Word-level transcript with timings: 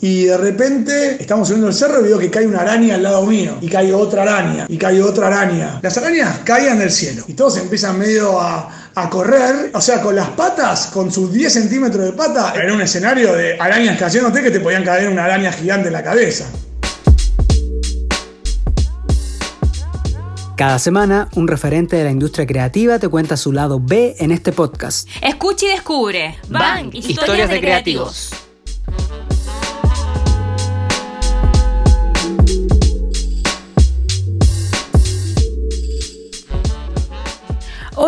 Y 0.00 0.24
de 0.24 0.36
repente 0.36 1.16
estamos 1.20 1.48
subiendo 1.48 1.68
el 1.68 1.74
cerro 1.74 2.00
y 2.00 2.04
veo 2.04 2.18
que 2.18 2.30
cae 2.30 2.46
una 2.46 2.60
araña 2.60 2.94
al 2.94 3.02
lado 3.02 3.26
mío. 3.26 3.58
Y 3.60 3.68
cae 3.68 3.92
otra 3.92 4.22
araña. 4.22 4.66
Y 4.68 4.78
cae 4.78 5.02
otra 5.02 5.26
araña. 5.26 5.80
Las 5.82 5.96
arañas 5.98 6.40
caían 6.44 6.78
del 6.78 6.90
cielo. 6.90 7.24
Y 7.26 7.34
todos 7.34 7.56
empiezan 7.56 7.98
medio 7.98 8.40
a, 8.40 8.68
a 8.94 9.10
correr. 9.10 9.70
O 9.74 9.80
sea, 9.80 10.00
con 10.00 10.14
las 10.14 10.28
patas, 10.30 10.86
con 10.86 11.10
sus 11.10 11.32
10 11.32 11.52
centímetros 11.52 12.04
de 12.04 12.12
pata, 12.12 12.54
en 12.56 12.70
un 12.70 12.80
escenario 12.80 13.32
de 13.32 13.58
arañas 13.58 13.98
cayéndote 13.98 14.42
que 14.42 14.50
te 14.50 14.60
podían 14.60 14.84
caer 14.84 15.08
una 15.08 15.24
araña 15.24 15.52
gigante 15.52 15.88
en 15.88 15.92
la 15.94 16.02
cabeza. 16.04 16.46
Cada 20.56 20.80
semana, 20.80 21.28
un 21.36 21.46
referente 21.46 21.94
de 21.94 22.02
la 22.02 22.10
industria 22.10 22.44
creativa 22.44 22.98
te 22.98 23.08
cuenta 23.08 23.36
su 23.36 23.52
lado 23.52 23.78
B 23.80 24.16
en 24.18 24.32
este 24.32 24.50
podcast. 24.50 25.08
Escucha 25.22 25.66
y 25.66 25.68
descubre. 25.68 26.36
Bang, 26.48 26.92
historias, 26.92 27.48
de, 27.48 27.60
creativos. 27.60 28.32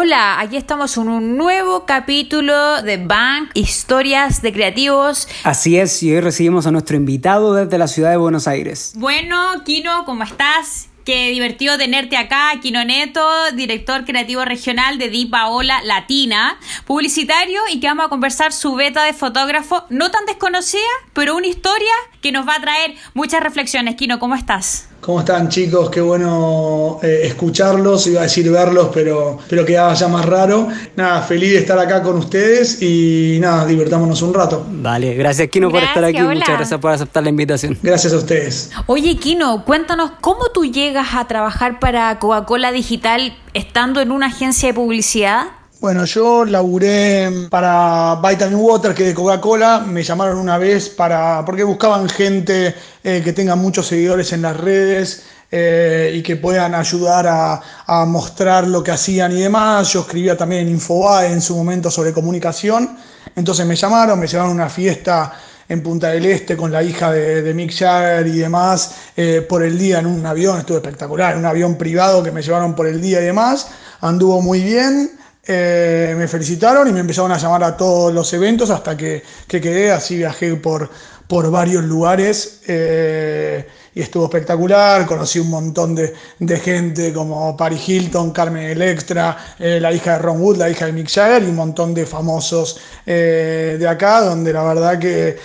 Hola, 0.03 0.41
aquí 0.41 0.57
estamos 0.57 0.97
en 0.97 1.11
un 1.11 1.37
nuevo 1.37 1.85
capítulo 1.85 2.81
de 2.81 2.97
Bank 2.97 3.51
Historias 3.53 4.41
de 4.41 4.51
Creativos. 4.51 5.29
Así 5.45 5.77
es, 5.77 6.03
y 6.03 6.11
hoy 6.11 6.23
recibimos 6.23 6.67
a 6.67 6.71
nuestro 6.71 6.97
invitado 6.97 7.53
desde 7.53 7.77
la 7.77 7.87
ciudad 7.87 8.11
de 8.11 8.17
Buenos 8.17 8.49
Aires. 8.49 8.95
Bueno, 8.97 9.63
Kino, 9.67 10.07
¿cómo 10.07 10.25
estás? 10.25 10.89
Qué 11.05 11.29
divertido 11.29 11.77
tenerte 11.77 12.17
acá, 12.17 12.51
Kino 12.63 12.83
Neto, 12.83 13.29
director 13.53 14.07
creativo 14.07 14.43
regional 14.47 14.97
de 14.97 15.11
Di 15.11 15.27
Paola 15.27 15.83
Latina, 15.85 16.59
publicitario 16.87 17.61
y 17.71 17.79
que 17.79 17.89
vamos 17.89 18.07
a 18.07 18.09
conversar 18.09 18.55
su 18.55 18.75
beta 18.77 19.05
de 19.05 19.13
fotógrafo, 19.13 19.85
no 19.91 20.11
tan 20.11 20.25
desconocida, 20.25 20.81
pero 21.13 21.37
una 21.37 21.49
historia 21.49 21.93
que 22.23 22.33
nos 22.33 22.49
va 22.49 22.55
a 22.55 22.61
traer 22.63 22.95
muchas 23.13 23.43
reflexiones. 23.43 23.97
Kino, 23.97 24.19
¿cómo 24.19 24.35
estás? 24.35 24.90
¿Cómo 25.01 25.21
están 25.21 25.49
chicos? 25.49 25.89
Qué 25.89 26.01
bueno 26.03 27.01
eh, 27.03 27.23
escucharlos, 27.25 28.07
iba 28.07 28.21
a 28.21 28.25
decir 28.25 28.51
verlos, 28.51 28.91
pero, 28.93 29.39
pero 29.49 29.65
quedaba 29.65 29.95
ya 29.95 30.09
más 30.09 30.27
raro. 30.27 30.69
Nada, 30.95 31.23
feliz 31.23 31.53
de 31.53 31.59
estar 31.59 31.79
acá 31.79 32.03
con 32.03 32.19
ustedes 32.19 32.83
y 32.83 33.39
nada, 33.41 33.65
divertámonos 33.65 34.21
un 34.21 34.35
rato. 34.35 34.67
Vale, 34.69 35.15
gracias 35.15 35.49
Kino 35.49 35.71
por 35.71 35.83
estar 35.83 36.05
aquí, 36.05 36.21
muchas 36.21 36.49
gracias 36.49 36.79
por 36.79 36.91
aceptar 36.91 37.23
la 37.23 37.31
invitación. 37.31 37.79
Gracias 37.83 38.13
a 38.13 38.17
ustedes. 38.19 38.71
Oye 38.87 39.17
Kino, 39.17 39.65
cuéntanos 39.65 40.13
cómo 40.21 40.51
tú 40.53 40.67
llegas 40.67 41.15
a 41.15 41.27
trabajar 41.27 41.81
para 41.81 42.19
Coca-Cola 42.19 42.71
Digital 42.71 43.35
estando 43.55 44.03
en 44.03 44.13
una 44.13 44.27
agencia 44.27 44.69
de 44.69 44.75
publicidad. 44.75 45.47
Bueno, 45.81 46.05
yo 46.05 46.45
laburé 46.45 47.49
para 47.49 48.21
Vitamin 48.23 48.59
Water, 48.61 48.93
que 48.93 49.03
de 49.03 49.15
Coca-Cola, 49.15 49.81
me 49.81 50.03
llamaron 50.03 50.37
una 50.37 50.59
vez 50.59 50.91
para, 50.91 51.43
porque 51.47 51.65
buscaban 51.65 52.07
gente 52.07 52.75
eh, 53.03 53.23
que 53.25 53.33
tenga 53.33 53.57
muchos 53.57 53.87
seguidores 53.87 54.31
en 54.35 54.43
las 54.43 54.59
redes 54.59 55.23
eh, 55.51 56.13
y 56.15 56.23
que 56.23 56.37
puedan 56.37 56.75
ayudar 56.75 57.27
a, 57.27 58.05
mostrar 58.05 58.69
lo 58.69 58.83
que 58.83 58.91
hacían 58.91 59.33
y 59.33 59.41
demás. 59.41 59.91
Yo 59.95 60.01
escribía 60.01 60.37
también 60.37 60.67
en 60.67 60.75
Infobae 60.75 61.33
en 61.33 61.41
su 61.41 61.57
momento 61.57 61.91
sobre 61.91 62.13
comunicación, 62.13 62.99
entonces 63.35 63.65
me 63.65 63.75
llamaron, 63.75 64.21
me 64.21 64.27
llevaron 64.27 64.51
a 64.51 64.55
una 64.55 64.69
fiesta 64.69 65.33
en 65.67 65.83
Punta 65.83 66.09
del 66.09 66.27
Este 66.27 66.59
con 66.59 66.71
la 66.71 66.83
hija 66.83 67.11
de, 67.11 67.55
Mick 67.55 67.73
Jagger 67.73 68.27
y 68.27 68.37
demás 68.37 68.97
eh, 69.17 69.47
por 69.49 69.63
el 69.63 69.79
día 69.79 70.01
en 70.01 70.07
un 70.07 70.27
avión, 70.27 70.59
estuvo 70.59 70.77
espectacular, 70.77 71.39
un 71.39 71.47
avión 71.47 71.77
privado 71.77 72.23
que 72.23 72.33
me 72.33 72.43
llevaron 72.43 72.75
por 72.75 72.87
el 72.87 73.01
día 73.01 73.23
y 73.23 73.25
demás, 73.25 73.69
anduvo 74.03 74.43
muy 74.43 74.61
bien. 74.61 75.20
Eh, 75.53 76.15
me 76.17 76.29
felicitaron 76.29 76.87
y 76.87 76.93
me 76.93 77.01
empezaron 77.01 77.33
a 77.33 77.37
llamar 77.37 77.65
a 77.65 77.77
todos 77.77 78.15
los 78.15 78.33
eventos 78.35 78.71
hasta 78.71 78.97
que, 78.97 79.21
quedé, 79.49 79.91
así 79.91 80.17
viajé 80.17 80.55
por, 80.55 80.89
por 81.27 81.51
varios 81.51 81.83
lugares 81.83 82.61
eh, 82.69 83.67
y 83.93 84.01
estuvo 84.01 84.27
espectacular, 84.27 85.05
conocí 85.07 85.41
un 85.41 85.51
montón 85.51 85.97
de, 85.97 86.57
gente 86.61 87.13
como 87.13 87.57
Paris 87.57 87.89
Hilton, 87.89 88.31
Carmen 88.31 88.63
Electra, 88.63 89.57
eh, 89.59 89.81
la 89.81 89.93
hija 89.93 90.13
de 90.13 90.19
Ron 90.21 90.41
Wood, 90.41 90.57
la 90.59 90.71
hija 90.71 90.87
de 90.87 90.93
Mick 90.93 91.11
Jagger 91.11 91.43
y 91.43 91.47
un 91.47 91.57
montón 91.57 91.95
de 91.95 92.07
famosos 92.07 92.79
de 93.05 93.87
acá, 93.89 94.21
donde 94.21 94.53
la 94.53 94.63
verdad 94.63 95.01
que 95.01 95.37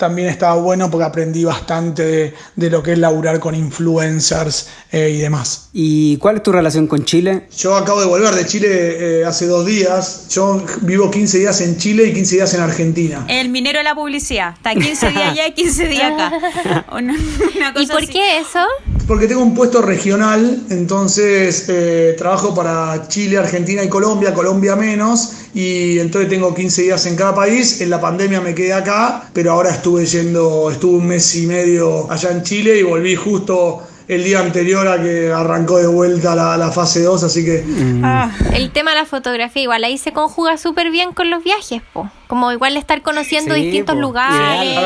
también 0.00 0.30
estaba 0.30 0.54
bueno 0.54 0.90
porque 0.90 1.04
aprendí 1.04 1.44
bastante 1.44 2.34
de, 2.56 2.70
lo 2.70 2.82
que 2.82 2.92
es 2.92 2.98
laburar 2.98 3.38
con 3.38 3.54
influencers 3.54 4.66
eh, 4.90 5.10
y 5.10 5.18
demás. 5.18 5.68
¿Y 5.74 6.16
cuál 6.16 6.36
es 6.36 6.42
tu 6.42 6.52
relación 6.52 6.86
con 6.86 7.04
Chile? 7.04 7.46
Yo 7.54 7.76
acabo 7.76 8.00
de 8.00 8.06
volver 8.06 8.34
de 8.34 8.46
Chile 8.46 9.20
eh, 9.20 9.24
hace 9.26 9.46
dos 9.46 9.66
días. 9.66 10.28
Yo 10.30 10.64
vivo 10.80 11.10
15 11.10 11.40
días 11.40 11.60
en 11.60 11.76
Chile 11.76 12.06
y 12.06 12.14
15 12.14 12.34
días 12.36 12.54
en 12.54 12.60
Argentina. 12.62 13.26
El 13.28 13.50
minero 13.50 13.78
de 13.78 13.84
la 13.84 13.94
publicidad. 13.94 14.54
Está 14.54 14.72
15 14.72 15.10
días 15.10 15.30
allá 15.32 15.48
y 15.48 15.52
15 15.52 15.88
días 15.88 16.12
acá. 16.14 16.86
¿Y 17.78 17.86
por 17.86 18.08
qué 18.08 18.38
eso? 18.38 18.66
Porque 19.10 19.26
tengo 19.26 19.42
un 19.42 19.56
puesto 19.56 19.82
regional, 19.82 20.66
entonces 20.70 21.64
eh, 21.66 22.14
trabajo 22.16 22.54
para 22.54 23.08
Chile, 23.08 23.38
Argentina 23.38 23.82
y 23.82 23.88
Colombia, 23.88 24.32
Colombia 24.32 24.76
menos, 24.76 25.32
y 25.52 25.98
entonces 25.98 26.30
tengo 26.30 26.54
15 26.54 26.82
días 26.82 27.06
en 27.06 27.16
cada 27.16 27.34
país. 27.34 27.80
En 27.80 27.90
la 27.90 28.00
pandemia 28.00 28.40
me 28.40 28.54
quedé 28.54 28.72
acá, 28.72 29.28
pero 29.32 29.50
ahora 29.50 29.70
estuve 29.70 30.06
yendo, 30.06 30.70
estuve 30.70 30.98
un 30.98 31.08
mes 31.08 31.34
y 31.34 31.48
medio 31.48 32.08
allá 32.08 32.30
en 32.30 32.44
Chile 32.44 32.78
y 32.78 32.84
volví 32.84 33.16
justo 33.16 33.82
el 34.10 34.24
día 34.24 34.40
anterior 34.40 34.88
a 34.88 35.00
que 35.00 35.30
arrancó 35.30 35.78
de 35.78 35.86
vuelta 35.86 36.34
la, 36.34 36.70
fase 36.72 37.02
2, 37.02 37.22
así 37.22 37.44
que... 37.44 37.62
Mm. 37.64 38.04
Ah, 38.04 38.32
el 38.52 38.70
tema 38.72 38.90
de 38.90 38.98
la 38.98 39.06
fotografía 39.06 39.62
igual 39.62 39.84
ahí 39.84 39.98
se 39.98 40.12
conjuga 40.12 40.58
súper 40.58 40.90
bien 40.90 41.12
con 41.12 41.30
los 41.30 41.44
viajes, 41.44 41.80
po. 41.92 42.10
como 42.26 42.50
igual 42.50 42.76
estar 42.76 43.02
conociendo 43.02 43.54
distintos 43.54 43.96
lugares. 43.96 44.76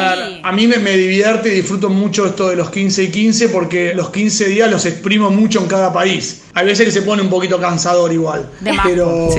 A, 0.43 0.53
mí 0.53 0.67
me, 0.67 0.77
me, 0.77 0.97
divierte 0.97 1.49
y 1.49 1.53
disfruto 1.53 1.89
mucho 1.89 2.27
esto 2.27 2.51
de 2.51 2.57
los 2.57 2.71
15 2.71 3.05
y 3.05 3.11
15 3.11 3.49
porque 3.49 3.95
los 3.95 4.11
15 4.11 4.45
días 4.47 4.71
los 4.71 4.85
exprimo 4.85 5.31
mucho 5.31 5.61
en 5.61 5.69
cada 5.69 5.91
país. 5.91 6.43
Hay 6.53 6.67
veces 6.67 6.85
que 6.85 6.93
se 6.93 7.01
pone 7.01 7.23
un 7.23 7.31
poquito 7.31 7.59
cansador 7.59 8.13
igual, 8.13 8.51
pero... 8.85 9.31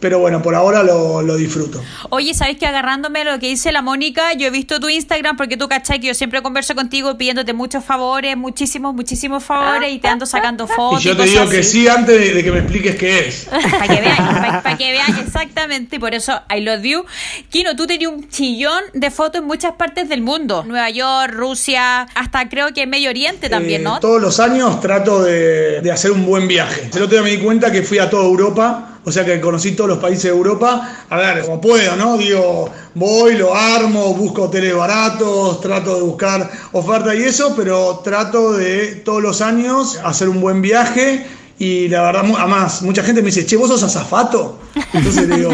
Pero 0.00 0.18
bueno, 0.18 0.42
por 0.42 0.54
ahora 0.54 0.82
lo, 0.82 1.36
disfruto. 1.36 1.82
Oye, 2.10 2.34
¿sabes 2.34 2.56
que 2.56 2.66
agarrándome 2.66 3.24
lo 3.24 3.38
que 3.38 3.48
dice 3.48 3.72
la 3.72 3.82
Mónica, 3.82 4.32
yo 4.34 4.46
he 4.46 4.50
visto 4.50 4.80
tu 4.80 4.88
Instagram 4.88 5.36
porque 5.36 5.56
tú 5.56 5.68
cachai 5.68 6.00
que 6.00 6.08
yo 6.08 6.14
siempre 6.14 6.42
converso 6.42 6.74
contigo 6.74 7.16
pidiéndote 7.16 7.52
muchos 7.52 7.84
favores, 7.84 8.36
muchísimos, 8.36 8.94
muchísimos 8.94 9.44
favores 9.44 9.92
y 9.92 9.98
te 9.98 10.08
ando 10.08 10.26
sacando 10.26 10.66
fotos. 10.76 11.04
Y 11.04 11.08
yo 11.08 11.16
te 11.16 11.24
digo 11.24 11.48
que 11.48 11.62
sí 11.62 11.88
antes 11.88 12.34
de, 12.34 12.42
que 12.42 12.50
me 12.50 12.58
expliques 12.58 12.96
qué 12.96 13.28
es. 13.28 13.44
Para 13.78 13.88
que 13.88 14.00
vean, 14.00 14.62
para, 14.62 14.76
que 14.76 14.92
vean 14.92 15.18
exactamente, 15.18 16.00
por 16.00 16.14
eso 16.14 16.40
I 16.54 16.60
love 16.60 16.82
you. 16.82 17.04
Kino, 17.50 17.76
tú 17.76 17.86
tenías 17.86 18.12
un 18.12 18.28
chillón 18.28 18.82
de 18.94 19.10
fotos 19.10 19.40
en 19.40 19.46
muchas 19.46 19.72
partes 19.72 20.08
del 20.08 20.22
mundo. 20.22 20.64
Nueva 20.66 20.90
York, 20.90 21.32
Rusia, 21.32 22.02
hasta 22.14 22.48
creo 22.48 22.72
que 22.72 22.86
Medio 22.86 23.10
Oriente 23.10 23.48
también, 23.48 23.82
¿no? 23.82 23.96
Eh, 23.96 24.00
todos 24.00 24.20
los 24.20 24.40
años 24.40 24.80
trato 24.80 25.22
de, 25.22 25.80
de 25.80 25.92
hacer 25.92 26.12
un 26.12 26.24
buen 26.24 26.48
viaje. 26.48 26.90
El 26.92 27.02
otro 27.02 27.16
día 27.16 27.22
me 27.22 27.30
di 27.30 27.38
cuenta 27.38 27.70
que 27.72 27.82
fui 27.82 27.98
a 27.98 28.10
toda 28.10 28.24
Europa 28.24 28.97
o 29.08 29.12
sea 29.12 29.24
que 29.24 29.40
conocí 29.40 29.72
todos 29.72 29.90
los 29.90 29.98
países 29.98 30.24
de 30.24 30.30
Europa. 30.30 30.96
A 31.08 31.16
ver, 31.16 31.44
como 31.44 31.60
puedo, 31.60 31.96
¿no? 31.96 32.16
Digo, 32.16 32.70
voy, 32.94 33.36
lo 33.36 33.54
armo, 33.54 34.14
busco 34.14 34.42
hoteles 34.42 34.74
baratos, 34.74 35.60
trato 35.60 35.96
de 35.96 36.02
buscar 36.02 36.50
ofertas 36.72 37.14
y 37.16 37.22
eso, 37.24 37.54
pero 37.56 38.00
trato 38.04 38.52
de 38.52 39.02
todos 39.04 39.22
los 39.22 39.40
años 39.40 39.98
hacer 40.04 40.28
un 40.28 40.40
buen 40.40 40.62
viaje 40.62 41.26
y 41.60 41.88
la 41.88 42.02
verdad, 42.02 42.24
además, 42.38 42.82
mucha 42.82 43.02
gente 43.02 43.20
me 43.20 43.26
dice, 43.26 43.44
che, 43.44 43.56
vos 43.56 43.68
sos 43.68 43.82
azafato. 43.82 44.60
Entonces 44.92 45.28
digo, 45.28 45.50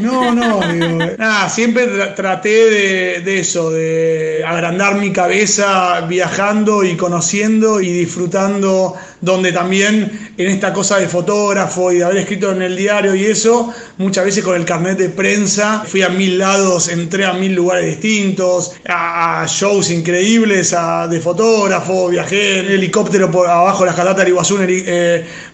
no, 0.00 0.34
no, 0.34 0.60
digo, 0.72 0.98
nada, 1.18 1.50
siempre 1.50 1.86
traté 2.16 3.20
de, 3.20 3.38
eso, 3.38 3.70
de 3.70 4.42
agrandar 4.46 4.94
mi 4.94 5.12
cabeza 5.12 6.00
viajando 6.08 6.82
y 6.82 6.96
conociendo 6.96 7.82
y 7.82 7.92
disfrutando, 7.92 8.94
donde 9.20 9.52
también 9.52 10.32
en 10.36 10.46
esta 10.46 10.72
cosa 10.72 10.98
de 10.98 11.08
fotógrafo 11.08 11.92
y 11.92 11.98
de 11.98 12.04
haber 12.04 12.18
escrito 12.18 12.52
en 12.52 12.62
el 12.62 12.76
diario 12.76 13.14
y 13.14 13.24
eso, 13.24 13.72
muchas 13.96 14.24
veces 14.24 14.44
con 14.44 14.56
el 14.56 14.64
carnet 14.64 14.98
de 14.98 15.08
prensa 15.08 15.84
fui 15.86 16.02
a 16.02 16.08
mil 16.08 16.38
lados, 16.38 16.88
entré 16.88 17.24
a 17.24 17.32
mil 17.32 17.54
lugares 17.54 17.86
distintos, 17.86 18.72
a, 18.88 19.46
shows 19.48 19.90
increíbles 19.90 20.74
de 21.10 21.20
fotógrafo, 21.20 22.08
viajé 22.08 22.60
en 22.60 22.66
helicóptero 22.66 23.30
por 23.30 23.48
abajo 23.48 23.80
de 23.80 23.86
la 23.86 23.92
escalata 23.92 24.22
de 24.24 24.30
Iguazú 24.30 24.58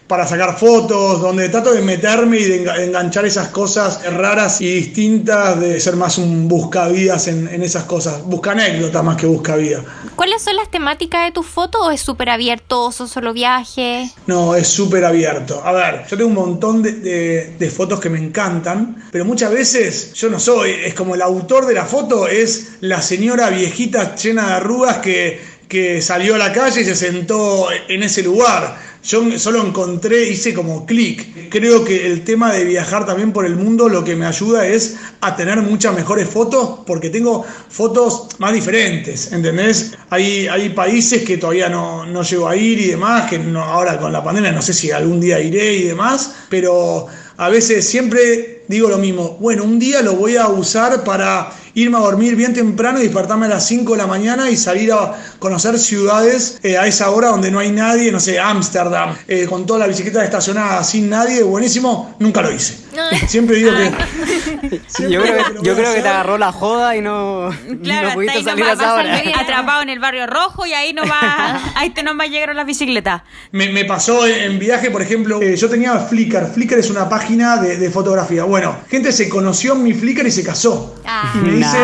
para 0.06 0.26
sacar 0.26 0.58
fotos, 0.58 1.20
donde 1.20 1.48
trato 1.48 1.72
de 1.72 1.80
meterme 1.80 2.38
y 2.38 2.44
de 2.44 2.84
enganchar 2.84 3.24
esas 3.24 3.48
cosas 3.48 4.00
raras 4.12 4.60
y 4.60 4.66
distintas, 4.66 5.58
de 5.58 5.80
ser 5.80 5.96
más 5.96 6.18
un 6.18 6.46
buscavidas 6.46 7.26
en, 7.28 7.48
en 7.48 7.62
esas 7.62 7.84
cosas, 7.84 8.22
busca 8.22 8.52
anécdota 8.52 9.02
más 9.02 9.16
que 9.16 9.26
busca 9.26 9.56
vida. 9.56 9.82
¿Cuáles 10.14 10.42
son 10.42 10.56
las 10.56 10.70
temáticas 10.70 11.24
de 11.24 11.32
tus 11.32 11.46
fotos 11.46 11.80
o 11.82 11.90
es 11.90 12.00
súper 12.00 12.30
abierto 12.30 12.84
o 12.84 12.92
son 12.92 13.08
solo 13.08 13.32
viajes? 13.32 14.12
No, 14.26 14.54
es 14.54 14.68
súper 14.68 15.04
abierto. 15.04 15.62
A 15.64 15.72
ver, 15.72 16.04
yo 16.08 16.16
tengo 16.16 16.28
un 16.28 16.34
montón 16.34 16.82
de, 16.82 17.54
de, 17.58 17.70
fotos 17.70 17.98
que 17.98 18.10
me 18.10 18.18
encantan, 18.18 19.04
pero 19.10 19.24
muchas 19.24 19.50
veces 19.50 20.12
yo 20.14 20.28
no 20.28 20.38
soy, 20.38 20.70
es 20.84 20.94
como 20.94 21.14
el 21.14 21.22
autor 21.22 21.66
de 21.66 21.74
la 21.74 21.84
foto 21.84 22.28
es 22.28 22.76
la 22.80 23.00
señora 23.02 23.50
viejita 23.50 24.14
llena 24.14 24.46
de 24.48 24.52
arrugas 24.54 24.98
que, 24.98 25.40
que 25.68 26.00
salió 26.02 26.34
a 26.34 26.38
la 26.38 26.52
calle 26.52 26.82
y 26.82 26.84
se 26.84 26.94
sentó 26.94 27.68
en 27.88 28.02
ese 28.02 28.22
lugar 28.22 28.83
yo 29.04 29.38
solo 29.38 29.66
encontré, 29.66 30.28
hice 30.30 30.54
como 30.54 30.86
clic. 30.86 31.50
Creo 31.50 31.84
que 31.84 32.06
el 32.06 32.24
tema 32.24 32.52
de 32.52 32.64
viajar 32.64 33.04
también 33.04 33.32
por 33.32 33.44
el 33.44 33.54
mundo 33.54 33.88
lo 33.88 34.02
que 34.02 34.16
me 34.16 34.24
ayuda 34.24 34.66
es 34.66 34.96
a 35.20 35.36
tener 35.36 35.60
muchas 35.60 35.94
mejores 35.94 36.28
fotos 36.28 36.80
porque 36.86 37.10
tengo 37.10 37.44
fotos 37.68 38.28
más 38.38 38.54
diferentes, 38.54 39.30
¿entendés? 39.30 39.92
Hay, 40.08 40.48
hay 40.48 40.70
países 40.70 41.22
que 41.22 41.36
todavía 41.36 41.68
no, 41.68 42.06
no 42.06 42.22
llego 42.22 42.48
a 42.48 42.56
ir 42.56 42.80
y 42.80 42.86
demás, 42.86 43.28
que 43.28 43.38
no, 43.38 43.62
ahora 43.62 43.98
con 43.98 44.10
la 44.10 44.24
pandemia 44.24 44.52
no 44.52 44.62
sé 44.62 44.72
si 44.72 44.90
algún 44.90 45.20
día 45.20 45.38
iré 45.38 45.74
y 45.74 45.82
demás, 45.82 46.34
pero 46.48 47.06
a 47.36 47.48
veces 47.50 47.86
siempre 47.86 48.64
digo 48.68 48.88
lo 48.88 48.96
mismo, 48.96 49.36
bueno, 49.38 49.64
un 49.64 49.78
día 49.78 50.00
lo 50.00 50.14
voy 50.14 50.36
a 50.36 50.48
usar 50.48 51.04
para 51.04 51.52
irme 51.74 51.96
a 51.98 52.00
dormir 52.00 52.36
bien 52.36 52.52
temprano 52.52 52.98
y 53.00 53.02
despertarme 53.02 53.46
a 53.46 53.50
las 53.50 53.66
5 53.66 53.92
de 53.92 53.98
la 53.98 54.06
mañana 54.06 54.50
y 54.50 54.56
salir 54.56 54.92
a 54.92 55.14
conocer 55.38 55.78
ciudades 55.78 56.58
eh, 56.62 56.78
a 56.78 56.86
esa 56.86 57.10
hora 57.10 57.28
donde 57.28 57.50
no 57.50 57.58
hay 57.58 57.70
nadie, 57.70 58.10
no 58.12 58.20
sé, 58.20 58.38
Ámsterdam, 58.38 59.14
eh, 59.28 59.46
con 59.46 59.66
toda 59.66 59.80
la 59.80 59.86
bicicleta 59.86 60.24
estacionada 60.24 60.82
sin 60.84 61.10
nadie, 61.10 61.42
buenísimo, 61.42 62.16
nunca 62.18 62.42
lo 62.42 62.52
hice. 62.52 62.83
Siempre 63.28 63.56
digo 63.56 63.70
que... 63.72 64.80
yo 65.08 65.22
creo, 65.22 65.94
que, 65.94 66.02
te 66.02 66.08
agarró 66.08 66.38
la 66.38 66.52
joda 66.52 66.96
y 66.96 67.00
no, 67.00 67.50
claro, 67.82 68.08
no 68.08 68.14
pudiste 68.14 68.42
salir 68.42 68.64
a 68.64 68.72
esa 68.72 68.94
hora. 68.94 69.22
Atrapado 69.38 69.82
en 69.82 69.90
el 69.90 69.98
barrio 69.98 70.26
rojo 70.26 70.66
y 70.66 70.72
ahí 70.72 70.92
no 70.92 71.02
va, 71.02 71.60
ahí 71.76 71.90
te 71.90 72.02
no 72.02 72.14
llegar 72.24 72.54
las 72.54 72.66
bicicletas. 72.66 73.22
Me, 73.52 73.68
me, 73.70 73.84
pasó 73.84 74.26
en 74.26 74.58
viaje, 74.58 74.90
por 74.90 75.02
ejemplo, 75.02 75.40
eh, 75.42 75.56
yo 75.56 75.68
tenía 75.68 75.98
Flickr. 75.98 76.46
Flickr 76.52 76.78
es 76.78 76.90
una 76.90 77.08
página 77.08 77.56
de, 77.58 77.90
fotografía. 77.90 78.44
Bueno, 78.44 78.76
gente 78.88 79.12
se 79.12 79.28
conoció 79.28 79.74
en 79.74 79.82
mi 79.82 79.92
Flickr 79.92 80.26
y 80.26 80.30
se 80.30 80.42
casó. 80.42 80.96
Ah. 81.04 81.32
Y 81.34 81.38
me 81.38 81.56
dice, 81.56 81.78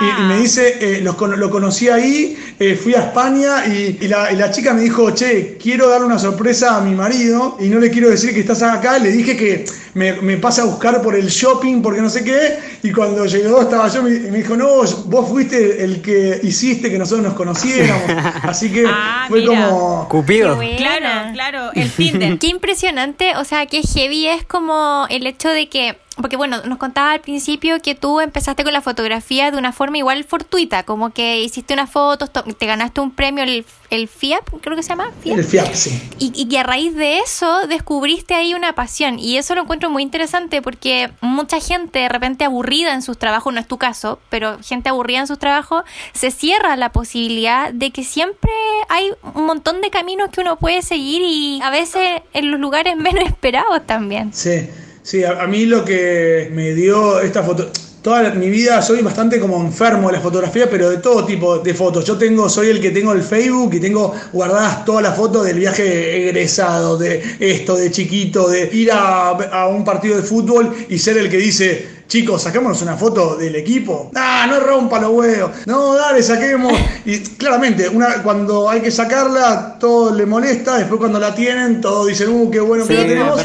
y, 0.00 0.22
me 0.22 0.36
dice 0.38 0.78
eh, 0.80 1.00
lo, 1.00 1.16
conocí 1.16 1.88
ahí, 1.88 2.36
eh, 2.58 2.78
fui 2.82 2.94
a 2.94 3.00
España 3.00 3.66
y, 3.66 4.08
la, 4.08 4.32
y, 4.32 4.36
la, 4.36 4.50
chica 4.50 4.74
me 4.74 4.82
dijo, 4.82 5.10
che, 5.12 5.56
quiero 5.60 5.88
darle 5.88 6.06
una 6.06 6.18
sorpresa 6.18 6.76
a 6.76 6.80
mi 6.80 6.94
marido 6.94 7.56
y 7.60 7.68
no 7.68 7.78
le 7.78 7.90
quiero 7.90 8.10
decir 8.10 8.34
que 8.34 8.40
estás 8.40 8.62
acá. 8.62 8.98
Le 8.98 9.10
dije 9.10 9.36
que 9.36 9.64
me, 9.94 10.12
me 10.14 10.36
pasa 10.36 10.62
a 10.62 10.64
buscar 10.66 11.00
por 11.02 11.14
el 11.14 11.28
shopping 11.28 11.80
porque 11.80 12.00
no 12.00 12.10
sé 12.10 12.24
qué. 12.24 12.58
Y 12.82 12.92
cuando 12.92 13.24
llegó 13.26 13.62
estaba 13.62 13.88
yo 13.88 14.06
y 14.08 14.30
me 14.30 14.38
dijo, 14.38 14.56
no, 14.56 14.82
vos 15.06 15.28
fuiste 15.28 15.84
el 15.84 16.02
que 16.02 16.40
hiciste 16.42 16.90
que 16.90 16.98
nosotros 16.98 17.24
nos 17.24 17.34
conociéramos. 17.34 18.02
Así 18.42 18.70
que 18.70 18.84
ah, 18.86 19.26
fue 19.28 19.44
como... 19.44 20.06
Cupido. 20.08 20.58
Claro, 20.76 21.32
claro, 21.32 21.70
el 21.74 21.90
Tinder. 21.90 22.38
Qué 22.44 22.48
impresionante, 22.48 23.36
o 23.36 23.44
sea, 23.44 23.66
qué 23.66 23.82
heavy 23.82 24.26
es 24.26 24.44
como 24.44 25.06
el 25.08 25.26
hecho 25.26 25.48
de 25.48 25.68
que 25.68 25.96
porque 26.16 26.36
bueno, 26.36 26.62
nos 26.64 26.78
contaba 26.78 27.12
al 27.12 27.20
principio 27.20 27.80
que 27.82 27.94
tú 27.94 28.20
empezaste 28.20 28.62
con 28.62 28.72
la 28.72 28.80
fotografía 28.80 29.50
de 29.50 29.58
una 29.58 29.72
forma 29.72 29.98
igual 29.98 30.22
fortuita, 30.24 30.84
como 30.84 31.10
que 31.10 31.40
hiciste 31.40 31.74
unas 31.74 31.90
fotos, 31.90 32.30
te 32.30 32.66
ganaste 32.66 33.00
un 33.00 33.10
premio, 33.10 33.42
el, 33.42 33.64
el 33.90 34.06
FIAP, 34.06 34.48
creo 34.60 34.76
que 34.76 34.82
se 34.82 34.90
llama. 34.90 35.10
El 35.24 35.44
FIAP, 35.44 35.74
sí. 35.74 36.00
Y, 36.20 36.32
y 36.34 36.48
que 36.48 36.58
a 36.58 36.62
raíz 36.62 36.94
de 36.94 37.18
eso 37.18 37.66
descubriste 37.66 38.34
ahí 38.34 38.54
una 38.54 38.74
pasión. 38.74 39.18
Y 39.18 39.38
eso 39.38 39.56
lo 39.56 39.62
encuentro 39.62 39.90
muy 39.90 40.02
interesante 40.02 40.62
porque 40.62 41.10
mucha 41.20 41.58
gente 41.60 42.00
de 42.00 42.08
repente 42.08 42.44
aburrida 42.44 42.94
en 42.94 43.02
sus 43.02 43.18
trabajos, 43.18 43.52
no 43.52 43.58
es 43.58 43.66
tu 43.66 43.78
caso, 43.78 44.20
pero 44.28 44.58
gente 44.62 44.88
aburrida 44.88 45.20
en 45.20 45.26
sus 45.26 45.38
trabajos, 45.38 45.82
se 46.12 46.30
cierra 46.30 46.76
la 46.76 46.92
posibilidad 46.92 47.72
de 47.72 47.90
que 47.90 48.04
siempre 48.04 48.52
hay 48.88 49.10
un 49.34 49.46
montón 49.46 49.80
de 49.80 49.90
caminos 49.90 50.30
que 50.30 50.42
uno 50.42 50.58
puede 50.58 50.82
seguir 50.82 51.22
y 51.22 51.60
a 51.62 51.70
veces 51.70 52.22
en 52.32 52.52
los 52.52 52.60
lugares 52.60 52.96
menos 53.04 53.24
esperados 53.24 53.84
también. 53.84 54.32
Sí. 54.32 54.68
Sí, 55.04 55.22
a, 55.22 55.46
mí 55.46 55.66
lo 55.66 55.84
que 55.84 56.48
me 56.54 56.72
dio 56.72 57.20
esta 57.20 57.42
foto, 57.42 57.70
toda 58.00 58.30
mi 58.30 58.48
vida 58.48 58.80
soy 58.80 59.02
bastante 59.02 59.38
como 59.38 59.60
enfermo 59.60 60.08
de 60.08 60.14
la 60.14 60.22
fotografía, 60.22 60.66
pero 60.70 60.88
de 60.88 60.96
todo 60.96 61.26
tipo 61.26 61.58
de 61.58 61.74
fotos. 61.74 62.06
Yo 62.06 62.16
tengo, 62.16 62.48
soy 62.48 62.68
el 62.68 62.80
que 62.80 62.90
tengo 62.90 63.12
el 63.12 63.22
Facebook 63.22 63.74
y 63.74 63.80
tengo 63.80 64.14
guardadas 64.32 64.82
todas 64.86 65.02
las 65.02 65.14
fotos 65.14 65.44
del 65.44 65.58
viaje 65.58 66.28
egresado, 66.28 66.96
de 66.96 67.22
esto, 67.38 67.76
de 67.76 67.90
chiquito, 67.90 68.48
de 68.48 68.70
ir 68.72 68.90
a, 68.92 69.28
a 69.28 69.68
un 69.68 69.84
partido 69.84 70.16
de 70.16 70.22
fútbol 70.22 70.74
y 70.88 70.98
ser 70.98 71.18
el 71.18 71.28
que 71.28 71.36
dice, 71.36 71.86
chicos, 72.08 72.42
saquémonos 72.42 72.80
una 72.82 72.96
foto 72.96 73.36
del 73.36 73.56
equipo. 73.56 74.10
Ah, 74.14 74.46
no 74.48 74.60
rompa 74.60 75.00
los 75.00 75.10
huevos. 75.10 75.50
No, 75.66 75.94
dale, 75.94 76.22
saquemos. 76.22 76.72
Y 77.04 77.20
claramente, 77.20 77.88
una, 77.88 78.22
cuando 78.22 78.68
hay 78.68 78.80
que 78.80 78.90
sacarla, 78.90 79.76
todo 79.78 80.14
le 80.14 80.26
molesta. 80.26 80.78
Después, 80.78 80.98
cuando 80.98 81.18
la 81.18 81.34
tienen, 81.34 81.80
todos 81.80 82.06
dicen, 82.06 82.28
uh, 82.30 82.50
qué 82.50 82.60
bueno 82.60 82.86
que 82.86 82.94
la 82.94 83.06
tenemos. 83.06 83.40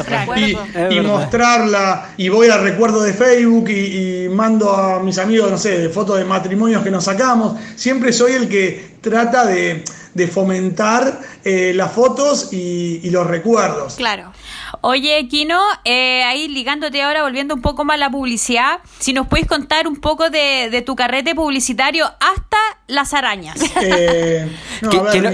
Y, 0.89 1.00
mostrarla. 1.00 2.09
Y 2.17 2.29
voy 2.29 2.47
al 2.47 2.61
recuerdo 2.61 3.01
de 3.01 3.13
Facebook 3.13 3.69
y, 3.69 4.27
mando 4.29 4.71
a 4.71 5.01
mis 5.01 5.17
amigos, 5.17 5.50
no 5.50 5.57
sé, 5.57 5.77
de 5.77 5.89
fotos 5.89 6.17
de 6.17 6.25
matrimonios 6.25 6.83
que 6.83 6.91
nos 6.91 7.06
sacamos. 7.06 7.59
Siempre 7.75 8.13
soy 8.13 8.33
el 8.33 8.47
que 8.47 8.97
trata 9.01 9.45
de, 9.45 9.83
fomentar 10.31 11.19
eh, 11.45 11.71
las 11.73 11.94
fotos 11.94 12.50
y, 12.51 13.00
y 13.03 13.09
los 13.09 13.25
recuerdos. 13.25 13.95
Claro. 13.95 14.33
Oye, 14.81 15.28
Kino, 15.28 15.60
eh, 15.84 16.24
ahí 16.24 16.48
ligándote 16.48 17.02
ahora, 17.02 17.24
volviendo 17.24 17.54
un 17.54 17.62
poco 17.62 17.84
más 17.84 17.96
a 17.96 17.98
la 17.98 18.10
publicidad, 18.10 18.80
si 18.98 19.12
nos 19.12 19.28
puedes 19.28 19.46
contar 19.46 19.88
un 19.88 19.98
poco 19.98 20.30
de, 20.30 20.84
tu 20.86 20.96
carrete 20.96 21.36
publicitario 21.36 22.06
hasta 22.06 22.58
las 22.89 23.13
arañas. 23.13 23.57
Eh, 23.81 24.47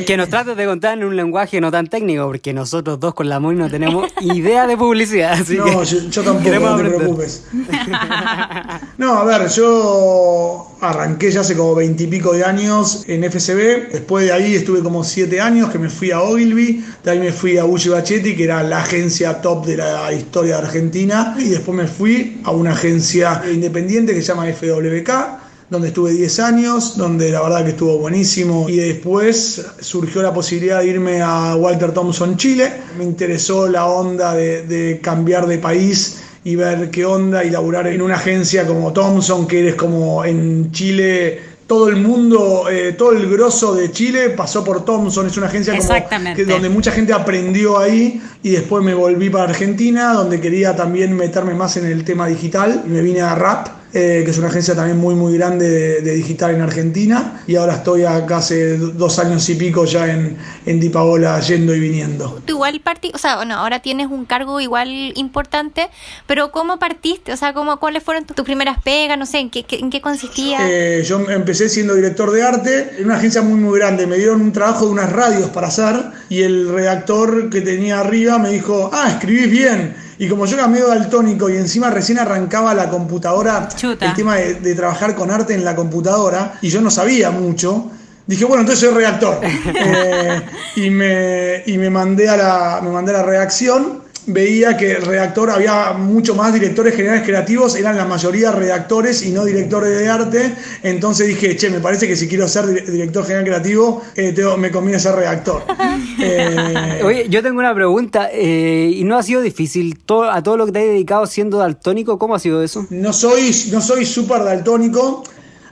que, 0.05 0.17
nos 0.17 0.29
trates 0.29 0.55
de 0.55 0.65
contar 0.65 0.97
en 0.97 1.03
un 1.03 1.15
lenguaje 1.15 1.59
no 1.59 1.71
tan 1.71 1.87
técnico, 1.87 2.27
porque 2.27 2.53
nosotros 2.53 2.99
dos 2.99 3.13
con 3.13 3.27
la 3.27 3.39
MUI 3.39 3.55
no 3.55 3.69
tenemos 3.69 4.11
idea 4.21 4.67
de 4.67 4.77
publicidad. 4.77 5.37
no, 5.37 5.83
yo, 5.83 6.23
tampoco, 6.23 6.59
no 6.59 6.77
te 6.77 6.83
preocupes. 6.83 7.45
no, 8.97 9.17
a 9.17 9.23
ver, 9.25 9.49
yo 9.49 10.77
arranqué 10.81 11.31
ya 11.31 11.41
hace 11.41 11.55
como 11.55 11.75
veintipico 11.75 12.33
de 12.33 12.45
años 12.45 13.03
en 13.07 13.23
FCB. 13.23 13.91
Después 13.91 14.25
de 14.25 14.33
ahí 14.33 14.55
estuve 14.55 14.81
como 14.81 15.03
siete 15.03 15.41
años 15.41 15.69
que 15.71 15.79
me 15.79 15.89
fui 15.89 16.11
a 16.11 16.21
Ogilvy. 16.21 16.85
De 17.03 17.11
ahí 17.11 17.19
me 17.19 17.31
fui 17.31 17.57
a 17.57 17.65
Uchi 17.65 17.89
Bachetti, 17.89 18.35
que 18.35 18.43
era 18.43 18.61
la 18.63 18.79
agencia 18.79 19.41
top 19.41 19.65
de 19.65 19.77
la 19.77 20.13
historia 20.13 20.57
de 20.57 20.67
Argentina. 20.67 21.35
Y 21.37 21.49
después 21.49 21.75
me 21.75 21.87
fui 21.87 22.41
a 22.43 22.51
una 22.51 22.71
agencia 22.71 23.41
independiente 23.51 24.13
que 24.13 24.21
se 24.21 24.27
llama 24.27 24.45
FWK 24.45 25.44
donde 25.69 25.89
estuve 25.89 26.11
10 26.11 26.39
años, 26.39 26.97
donde 26.97 27.31
la 27.31 27.41
verdad 27.41 27.63
que 27.63 27.71
estuvo 27.71 27.97
buenísimo. 27.97 28.69
Y 28.69 28.77
después 28.77 29.65
surgió 29.79 30.21
la 30.21 30.33
posibilidad 30.33 30.79
de 30.79 30.87
irme 30.87 31.21
a 31.21 31.55
Walter 31.55 31.91
Thompson, 31.91 32.37
Chile. 32.37 32.71
Me 32.97 33.03
interesó 33.03 33.67
la 33.67 33.85
onda 33.87 34.33
de, 34.33 34.63
de 34.63 34.99
cambiar 35.01 35.47
de 35.47 35.57
país 35.57 36.21
y 36.43 36.55
ver 36.55 36.91
qué 36.91 37.05
onda 37.05 37.43
y 37.43 37.49
laburar 37.49 37.87
en 37.87 38.01
una 38.01 38.15
agencia 38.15 38.67
como 38.67 38.93
Thompson, 38.93 39.47
que 39.47 39.59
eres 39.59 39.75
como 39.75 40.23
en 40.23 40.71
Chile 40.71 41.55
todo 41.67 41.89
el 41.89 41.95
mundo, 41.95 42.69
eh, 42.69 42.93
todo 42.93 43.11
el 43.13 43.27
grosso 43.27 43.73
de 43.73 43.91
Chile 43.91 44.29
pasó 44.29 44.63
por 44.63 44.85
Thompson, 44.85 45.25
es 45.25 45.37
una 45.37 45.47
agencia 45.47 45.75
como 45.75 46.35
que, 46.35 46.45
donde 46.45 46.69
mucha 46.69 46.91
gente 46.91 47.11
aprendió 47.11 47.79
ahí 47.79 48.21
y 48.43 48.51
después 48.51 48.83
me 48.83 48.93
volví 48.93 49.31
para 49.31 49.45
Argentina, 49.45 50.13
donde 50.13 50.39
quería 50.39 50.75
también 50.75 51.15
meterme 51.15 51.55
más 51.55 51.77
en 51.77 51.87
el 51.87 52.03
tema 52.03 52.27
digital 52.27 52.83
y 52.85 52.89
me 52.89 53.01
vine 53.01 53.21
a 53.21 53.33
Rap 53.33 53.67
eh, 53.97 54.23
que 54.25 54.31
es 54.31 54.37
una 54.37 54.49
agencia 54.49 54.75
también 54.75 54.97
muy, 54.97 55.15
muy 55.15 55.37
grande 55.37 56.01
de, 56.01 56.13
digital 56.15 56.53
en 56.53 56.59
Argentina. 56.59 57.41
Y 57.47 57.55
ahora 57.55 57.75
estoy 57.75 58.03
acá 58.03 58.39
hace 58.39 58.75
dos 58.77 59.19
años 59.19 59.47
y 59.47 59.55
pico 59.55 59.85
ya 59.85 60.11
en, 60.11 60.35
en 60.65 60.81
Dipaola 60.81 61.39
yendo 61.39 61.73
y 61.73 61.79
viniendo. 61.79 62.41
Tú 62.45 62.55
igual 62.55 62.81
partiste, 62.81 63.15
o 63.15 63.19
sea, 63.19 63.37
bueno, 63.37 63.55
ahora 63.55 63.79
tienes 63.79 64.07
un 64.07 64.25
cargo 64.25 64.59
igual 64.59 65.13
importante, 65.15 65.87
pero 66.27 66.51
¿cómo 66.51 66.77
partiste? 66.77 67.31
O 67.31 67.37
sea, 67.37 67.53
¿cómo, 67.53 67.79
¿cuáles 67.79 68.03
fueron 68.03 68.25
tus, 68.25 68.45
primeras 68.45 68.83
pegas? 68.83 69.17
No 69.17 69.25
sé, 69.25 69.39
¿en 69.39 69.49
qué, 69.49 69.65
en 69.69 69.89
qué 69.89 70.01
consistía? 70.01 70.59
Eh, 70.69 71.01
yo 71.07 71.29
empecé 71.29 71.69
siendo 71.69 71.95
director 71.95 72.31
de 72.31 72.43
arte 72.43 72.95
en 72.97 73.05
una 73.05 73.15
agencia 73.15 73.43
muy, 73.43 73.61
muy 73.61 73.79
grande. 73.79 74.07
Me 74.07 74.17
dieron 74.17 74.41
un 74.41 74.51
trabajo 74.51 74.87
de 74.87 74.91
unas 74.91 75.09
radios 75.09 75.51
para 75.51 75.67
hacer 75.67 75.95
y 76.27 76.41
el 76.41 76.67
redactor 76.67 77.49
que 77.49 77.61
tenía 77.61 78.01
arriba 78.01 78.39
me 78.39 78.49
dijo, 78.49 78.89
ah, 78.91 79.07
escribís 79.09 79.49
bien 79.49 80.04
y 80.17 80.27
como 80.27 80.45
yo 80.45 80.55
era 80.55 80.67
medio 80.67 80.87
daltónico 80.87 81.49
y 81.49 81.57
encima 81.57 81.89
recién 81.89 82.19
arrancaba 82.19 82.73
la 82.73 82.89
computadora, 82.89 83.67
el 83.81 84.13
tema 84.13 84.35
de, 84.35 84.75
trabajar 84.75 85.15
con 85.15 85.31
arte 85.31 85.53
en 85.53 85.65
la 85.65 85.75
computadora, 85.75 86.57
y 86.61 86.69
yo 86.69 86.81
no 86.81 86.89
sabía 86.89 87.31
mucho, 87.31 87.91
dije, 88.25 88.45
bueno, 88.45 88.61
entonces 88.61 88.87
soy 88.87 88.95
redactor. 88.95 89.39
Eh, 89.77 90.41
y, 90.77 90.89
me, 90.89 91.63
y 91.65 91.77
me, 91.77 91.89
mandé 91.89 92.29
a 92.29 92.37
la, 92.37 92.81
me 92.81 92.89
mandé 92.89 93.11
a 93.11 93.17
la 93.17 93.23
redacción 93.23 94.04
veía 94.27 94.75
que 94.77 94.93
el 94.93 95.01
redactor 95.03 95.51
había 95.51 95.93
mucho 95.93 96.35
más 96.35 96.53
directores 96.53 96.95
generales 96.95 97.23
creativos, 97.23 97.75
eran 97.75 97.97
la 97.97 98.05
mayoría 98.05 98.51
redactores 98.51 99.23
y 99.23 99.31
no 99.31 99.45
directores 99.45 99.97
de 99.97 100.09
arte. 100.09 100.55
Entonces 100.83 101.27
dije, 101.27 101.55
che, 101.55 101.69
me 101.69 101.79
parece 101.79 102.07
que 102.07 102.15
si 102.15 102.27
quiero 102.27 102.47
ser 102.47 102.65
director 102.85 103.23
general 103.25 103.45
creativo, 103.45 104.01
eh, 104.15 104.33
me 104.57 104.71
conviene 104.71 104.99
ser 104.99 105.15
redactor. 105.15 105.63
Eh, 106.17 107.01
Oye, 107.03 107.27
yo 107.29 107.43
tengo 107.43 107.59
una 107.59 107.73
pregunta, 107.75 108.29
eh, 108.31 108.89
¿y 108.95 109.03
no 109.03 109.17
ha 109.17 109.23
sido 109.23 109.41
difícil 109.41 109.99
todo, 109.99 110.31
a 110.31 110.41
todo 110.41 110.55
lo 110.57 110.65
que 110.65 110.71
te 110.71 110.79
has 110.79 110.85
dedicado 110.85 111.27
siendo 111.27 111.57
daltónico? 111.57 112.17
¿Cómo 112.17 112.35
ha 112.35 112.39
sido 112.39 112.63
eso? 112.63 112.87
No 112.89 113.11
soy, 113.13 113.51
no 113.71 113.81
soy 113.81 114.05
súper 114.05 114.43
daltónico. 114.43 115.23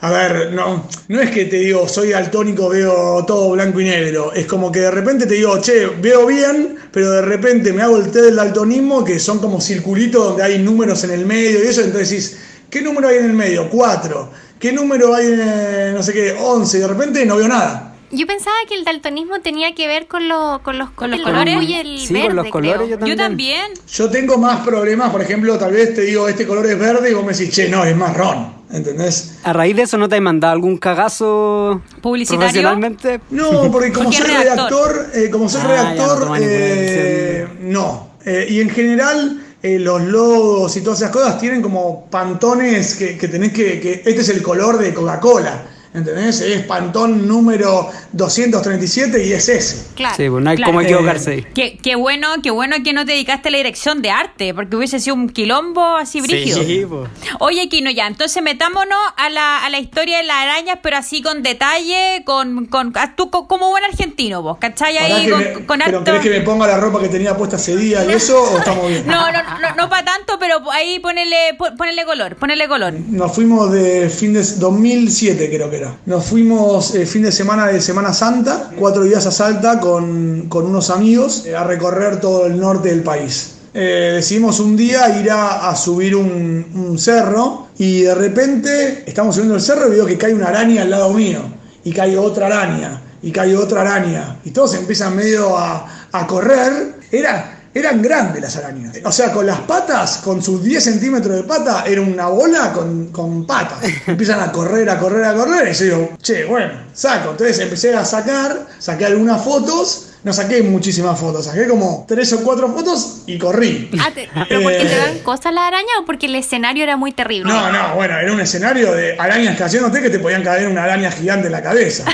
A 0.04 0.12
ver, 0.12 0.52
no, 0.52 0.86
no 1.08 1.22
es 1.22 1.32
que 1.32 1.46
te 1.46 1.56
digo, 1.60 1.88
soy 1.88 2.10
daltónico, 2.10 2.68
veo 2.68 3.24
todo 3.26 3.52
blanco 3.52 3.80
y 3.80 3.86
negro. 3.86 4.34
Es 4.34 4.46
como 4.46 4.70
que 4.70 4.82
de 4.82 4.92
repente 4.92 5.26
te 5.26 5.36
digo, 5.36 5.62
che, 5.62 5.86
veo 5.86 6.26
bien, 6.26 6.76
pero 6.92 7.10
de 7.10 7.22
repente 7.22 7.72
me 7.72 7.84
hago 7.84 7.96
el 7.96 8.12
té 8.12 8.22
del 8.22 8.36
daltonismo, 8.36 9.06
que 9.06 9.18
son 9.18 9.40
como 9.40 9.62
circulitos 9.62 10.22
donde 10.22 10.44
hay 10.44 10.60
números 10.60 11.06
en 11.06 11.12
el 11.12 11.26
medio 11.26 11.64
y 11.64 11.68
eso. 11.68 11.80
Entonces 11.80 12.10
decís, 12.10 12.38
¿qué 12.70 12.82
número 12.82 13.08
hay 13.08 13.20
en 13.20 13.26
el 13.28 13.34
medio? 13.34 13.70
Cuatro. 13.70 14.30
¿Qué 14.60 14.74
número 14.74 15.16
hay 15.16 15.28
en, 15.28 15.94
no 15.94 16.04
sé 16.04 16.12
qué, 16.12 16.36
once? 16.38 16.80
Y 16.80 16.82
de 16.82 16.88
repente 16.90 17.26
no 17.26 17.38
veo 17.38 17.48
nada. 17.48 17.93
Yo 18.16 18.28
pensaba 18.28 18.56
que 18.68 18.76
el 18.76 18.84
daltonismo 18.86 19.40
tenía 19.42 19.74
que 19.74 19.88
ver 19.88 20.08
con, 20.08 20.30
lo, 20.30 20.62
con 20.64 20.78
los, 20.78 20.92
¿Con 20.92 21.10
los 21.12 21.20
colores. 21.22 21.64
y 21.64 21.74
el 21.74 22.00
Sí, 22.00 22.14
verde, 22.14 22.28
con 22.28 22.36
los 22.38 22.48
colores 22.50 22.76
creo. 22.76 22.88
yo 22.88 22.98
también. 22.98 23.18
Yo 23.18 23.24
también. 23.24 23.72
Yo 23.92 24.10
tengo 24.10 24.38
más 24.38 24.60
problemas, 24.66 25.10
por 25.10 25.22
ejemplo, 25.22 25.58
tal 25.58 25.72
vez 25.74 25.96
te 25.96 26.02
digo, 26.02 26.28
este 26.28 26.46
color 26.46 26.66
es 26.68 26.78
verde 26.78 27.10
y 27.10 27.14
vos 27.14 27.26
me 27.26 27.34
decís, 27.34 27.50
che, 27.54 27.70
no, 27.70 27.84
es 27.84 27.96
marrón. 27.96 28.54
¿Entendés? 28.72 29.40
A 29.44 29.54
raíz 29.54 29.76
de 29.76 29.84
eso, 29.84 29.98
¿no 29.98 30.08
te 30.10 30.16
has 30.16 30.22
mandado 30.22 30.54
algún 30.54 30.78
cagazo 30.78 31.82
¿Publicitario? 32.02 32.40
profesionalmente? 32.48 33.20
No, 33.30 33.70
porque 33.72 33.92
como 33.92 34.10
es 34.10 34.16
soy 34.18 34.26
redactor. 34.28 34.92
redactor, 34.96 35.12
eh, 35.20 35.30
como 35.30 35.50
soy 35.50 35.62
Ah, 35.64 35.64
no 35.64 35.70
redactor, 35.70 36.38
eh, 36.42 37.48
no. 37.62 38.14
Eh, 38.26 38.48
y 38.50 38.62
en 38.62 38.70
general, 38.70 39.44
eh, 39.62 39.80
los 39.80 40.02
logos 40.02 40.76
y 40.78 40.82
todas 40.82 41.00
esas 41.02 41.12
cosas 41.12 41.40
tienen 41.40 41.62
como 41.62 42.08
pantones 42.10 42.96
que, 42.96 43.18
que 43.18 43.28
tenés 43.28 43.54
que, 43.54 43.80
que. 43.80 43.94
Este 44.06 44.22
es 44.22 44.30
el 44.30 44.42
color 44.42 44.78
de 44.78 44.94
Coca-Cola. 44.94 45.64
¿Entendés? 45.94 46.42
Es 46.42 46.64
pantón 46.66 47.28
número 47.28 47.90
237 48.14 49.26
y 49.26 49.34
es 49.34 49.48
ese. 49.50 49.86
Claro. 49.96 50.16
Sí, 50.18 50.30
pues 50.30 50.44
no 50.44 50.50
hay 50.50 50.56
Claro. 50.58 50.72
cómo 50.72 50.82
Eh, 50.82 50.86
equivocarse 50.86 51.32
ahí. 51.32 51.48
Qué, 51.54 51.78
qué 51.82 51.96
bueno, 51.96 52.28
qué 52.42 52.50
bueno 52.52 52.78
que 52.84 52.94
no 52.94 53.06
te 53.06 53.12
dedicaste 53.12 53.50
a 53.50 53.52
la 53.52 53.58
dirección 53.58 54.02
de 54.02 54.10
arte, 54.10 54.54
porque 54.54 54.76
hubiese 54.76 55.00
sido 55.00 55.16
un 55.16 55.30
quilombo 55.30 55.96
así 55.98 56.20
brígido. 56.22 56.64
Sí, 56.64 56.86
pues. 56.90 57.10
Oye, 57.40 57.70
Kino, 57.70 57.92
ya, 57.92 58.08
entonces 58.08 58.42
metámonos 58.42 58.98
a 59.18 59.30
la, 59.30 59.64
a 59.64 59.70
la 59.70 59.80
historia 59.80 60.18
de 60.18 60.24
las 60.24 60.38
arañas, 60.38 60.80
pero 60.82 60.98
así 60.98 61.22
con 61.22 61.44
detalle, 61.44 62.24
con, 62.26 62.66
con 62.68 62.92
ah, 62.96 63.14
tú 63.16 63.30
co- 63.30 63.48
como 63.48 63.70
buen 63.70 63.84
argentino 63.84 64.42
vos, 64.42 64.58
¿cachai? 64.58 64.98
Ahí 64.98 65.26
que 65.26 65.32
con, 65.32 65.40
me- 65.40 65.54
con 65.66 65.80
¿Pero 65.86 66.00
harto- 66.00 66.20
que 66.22 66.30
me 66.30 66.42
ponga 66.42 66.66
la 66.68 66.78
ropa 66.78 67.02
que 67.02 67.10
tenía 67.10 67.38
puesta 67.38 67.58
ese 67.58 67.76
día 67.76 68.04
y 68.06 68.12
eso 68.14 68.42
o 68.42 68.58
estamos 68.58 68.88
bien? 68.90 69.04
No, 69.14 69.32
no, 69.32 69.44
no, 69.60 69.76
no 69.76 69.90
para 69.90 70.06
tanto, 70.06 70.38
pero 70.40 70.60
ahí 70.72 71.00
ponele, 71.00 71.54
po- 71.58 71.76
ponele 71.78 72.04
color, 72.06 72.36
ponele 72.36 72.68
color. 72.68 72.94
Nos 72.94 73.34
fuimos 73.34 73.72
de 73.72 74.10
fin 74.10 74.34
de 74.34 74.42
2007 74.44 75.50
creo 75.50 75.70
que 75.70 75.78
era. 75.78 75.83
Nos 76.06 76.26
fuimos 76.26 76.96
eh, 76.96 77.06
fin 77.06 77.24
de 77.24 77.32
semana 77.32 77.68
de 77.68 77.82
Semana 77.82 78.14
Santa, 78.14 78.72
cuatro 78.78 79.04
días 79.04 79.26
a 79.26 79.32
Salta 79.32 79.80
con, 79.80 80.48
con 80.50 80.66
unos 80.66 80.90
amigos 80.90 81.46
eh, 81.46 81.56
a 81.56 81.64
recorrer 81.64 82.20
todo 82.20 82.46
el 82.46 82.60
norte 82.60 82.90
del 82.90 83.04
país. 83.04 83.56
Eh, 83.74 84.12
decidimos 84.16 84.60
un 84.60 84.76
día 84.78 85.20
ir 85.20 85.32
a, 85.32 85.70
a 85.70 85.76
subir 85.76 86.16
un, 86.16 86.66
un 86.76 87.00
cerro 87.00 87.68
y 87.78 88.02
de 88.02 88.14
repente 88.14 89.04
estamos 89.06 89.36
subiendo 89.36 89.56
el 89.56 89.62
cerro 89.62 89.88
y 89.88 89.92
veo 89.92 90.06
que 90.06 90.18
cae 90.18 90.34
una 90.34 90.48
araña 90.50 90.84
al 90.84 90.92
lado 90.92 91.12
mío 91.12 91.42
y 91.84 91.92
cae 91.92 92.18
otra 92.18 92.46
araña 92.46 93.02
y 93.22 93.32
cae 93.32 93.56
otra 93.56 93.82
araña 93.82 94.38
y 94.44 94.52
todos 94.52 94.76
empiezan 94.76 95.16
medio 95.16 95.58
a, 95.58 96.08
a 96.12 96.28
correr. 96.28 96.96
Era, 97.12 97.53
eran 97.74 98.02
grandes 98.02 98.42
las 98.42 98.56
arañas. 98.58 98.96
O 99.04 99.12
sea, 99.12 99.32
con 99.32 99.46
las 99.46 99.60
patas, 99.62 100.18
con 100.24 100.42
sus 100.44 100.64
10 100.64 100.84
centímetros 100.84 101.36
de 101.36 101.44
pata, 101.44 101.84
era 101.88 102.02
una 102.02 102.28
bola 102.28 102.72
con, 102.74 103.08
con 103.12 103.46
patas. 103.46 103.80
Empiezan 104.08 104.40
a 104.42 104.52
correr, 104.52 104.90
a 104.90 105.00
correr, 105.00 105.26
a 105.26 105.34
correr. 105.34 105.70
Y 105.70 105.74
yo 105.74 105.84
digo, 105.86 106.18
che, 106.22 106.46
bueno, 106.46 106.72
saco. 106.94 107.32
Entonces 107.32 107.60
empecé 107.60 107.94
a 107.96 108.06
sacar, 108.06 108.68
saqué 108.80 109.06
algunas 109.06 109.44
fotos. 109.44 110.10
No 110.24 110.32
saqué 110.32 110.64
muchísimas 110.64 111.20
fotos, 111.20 111.44
saqué 111.48 111.68
como 111.68 112.06
tres 112.08 112.32
o 112.32 112.42
cuatro 112.46 112.70
fotos 112.72 113.24
y 113.26 113.38
corrí. 113.38 113.90
Ah, 114.00 114.10
te- 114.16 114.30
¿Pero 114.48 114.62
porque 114.62 114.78
te 114.78 114.94
Eh, 114.94 114.98
dan 114.98 115.20
cosas 115.20 115.54
la 115.54 115.68
araña 115.68 115.90
o 116.02 116.06
porque 116.06 116.28
el 116.28 116.36
escenario 116.36 116.82
era 116.84 116.96
muy 116.96 117.12
terrible? 117.12 117.52
No, 117.52 117.70
no, 117.74 117.96
bueno, 117.96 118.18
era 118.18 118.32
un 118.32 118.40
escenario 118.40 118.94
de 118.94 119.20
arañas 119.20 119.58
cayéndote 119.58 120.02
que 120.02 120.10
te 120.10 120.20
podían 120.20 120.42
caer 120.42 120.70
una 120.70 120.86
araña 120.86 121.12
gigante 121.12 121.48
en 121.48 121.52
la 121.52 121.62
cabeza. 121.62 122.06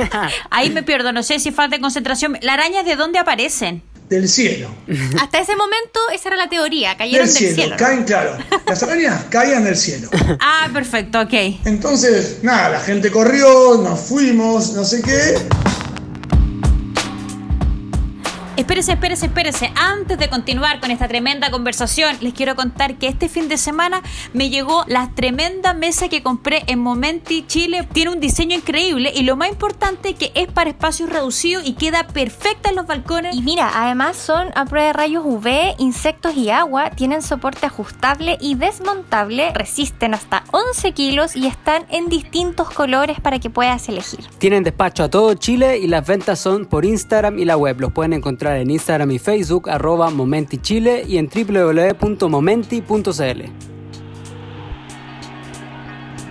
Ahí 0.50 0.68
me 0.68 0.82
pierdo, 0.82 1.10
no 1.12 1.22
sé 1.22 1.38
si 1.38 1.52
falta 1.52 1.76
de 1.76 1.80
concentración. 1.80 2.36
¿Las 2.42 2.54
arañas 2.58 2.84
de 2.84 2.96
dónde 2.96 3.18
aparecen? 3.18 3.82
Del 4.14 4.28
cielo. 4.28 4.68
Hasta 5.20 5.40
ese 5.40 5.56
momento 5.56 5.98
esa 6.12 6.28
era 6.28 6.36
la 6.36 6.48
teoría, 6.48 6.96
cayeron 6.96 7.26
Del 7.26 7.34
del 7.34 7.54
cielo. 7.56 7.76
Caen, 7.76 8.04
claro. 8.04 8.38
Las 8.64 8.80
arañas 8.84 9.24
caían 9.28 9.64
del 9.64 9.76
cielo. 9.76 10.08
Ah, 10.40 10.68
perfecto, 10.72 11.20
ok. 11.20 11.32
Entonces, 11.64 12.38
nada, 12.42 12.68
la 12.68 12.80
gente 12.80 13.10
corrió, 13.10 13.76
nos 13.78 13.98
fuimos, 13.98 14.72
no 14.72 14.84
sé 14.84 15.02
qué. 15.02 15.34
Espérese, 18.56 18.92
espérese, 18.92 19.26
espérese. 19.26 19.72
Antes 19.74 20.16
de 20.16 20.28
continuar 20.28 20.78
con 20.78 20.92
esta 20.92 21.08
tremenda 21.08 21.50
conversación, 21.50 22.16
les 22.20 22.34
quiero 22.34 22.54
contar 22.54 22.98
que 22.98 23.08
este 23.08 23.28
fin 23.28 23.48
de 23.48 23.56
semana 23.56 24.00
me 24.32 24.48
llegó 24.48 24.84
la 24.86 25.10
tremenda 25.12 25.74
mesa 25.74 26.08
que 26.08 26.22
compré 26.22 26.62
en 26.68 26.78
Momenti 26.78 27.44
Chile. 27.48 27.88
Tiene 27.92 28.12
un 28.12 28.20
diseño 28.20 28.56
increíble 28.56 29.10
y 29.12 29.24
lo 29.24 29.34
más 29.34 29.48
importante 29.48 30.14
que 30.14 30.30
es 30.36 30.46
para 30.46 30.70
espacios 30.70 31.10
reducidos 31.10 31.66
y 31.66 31.72
queda 31.72 32.06
perfecta 32.06 32.68
en 32.70 32.76
los 32.76 32.86
balcones. 32.86 33.34
Y 33.34 33.42
mira, 33.42 33.72
además 33.74 34.16
son 34.16 34.52
a 34.54 34.66
prueba 34.66 34.86
de 34.86 34.92
rayos 34.92 35.24
UV, 35.26 35.74
insectos 35.78 36.36
y 36.36 36.50
agua, 36.50 36.90
tienen 36.90 37.22
soporte 37.22 37.66
ajustable 37.66 38.38
y 38.40 38.54
desmontable, 38.54 39.50
resisten 39.52 40.14
hasta 40.14 40.44
11 40.52 40.92
kilos 40.92 41.34
y 41.34 41.48
están 41.48 41.86
en 41.90 42.08
distintos 42.08 42.70
colores 42.70 43.18
para 43.20 43.40
que 43.40 43.50
puedas 43.50 43.88
elegir. 43.88 44.20
Tienen 44.38 44.62
despacho 44.62 45.02
a 45.02 45.10
todo 45.10 45.34
Chile 45.34 45.78
y 45.78 45.88
las 45.88 46.06
ventas 46.06 46.38
son 46.38 46.66
por 46.66 46.84
Instagram 46.84 47.36
y 47.40 47.44
la 47.44 47.56
web. 47.56 47.80
Los 47.80 47.92
pueden 47.92 48.12
encontrar 48.12 48.43
en 48.46 48.70
Instagram 48.70 49.10
y 49.10 49.18
Facebook, 49.18 49.70
arroba 49.70 50.10
Momenti 50.10 50.58
Chile 50.58 51.04
y 51.06 51.18
en 51.18 51.28
www.momenti.cl. 51.28 52.14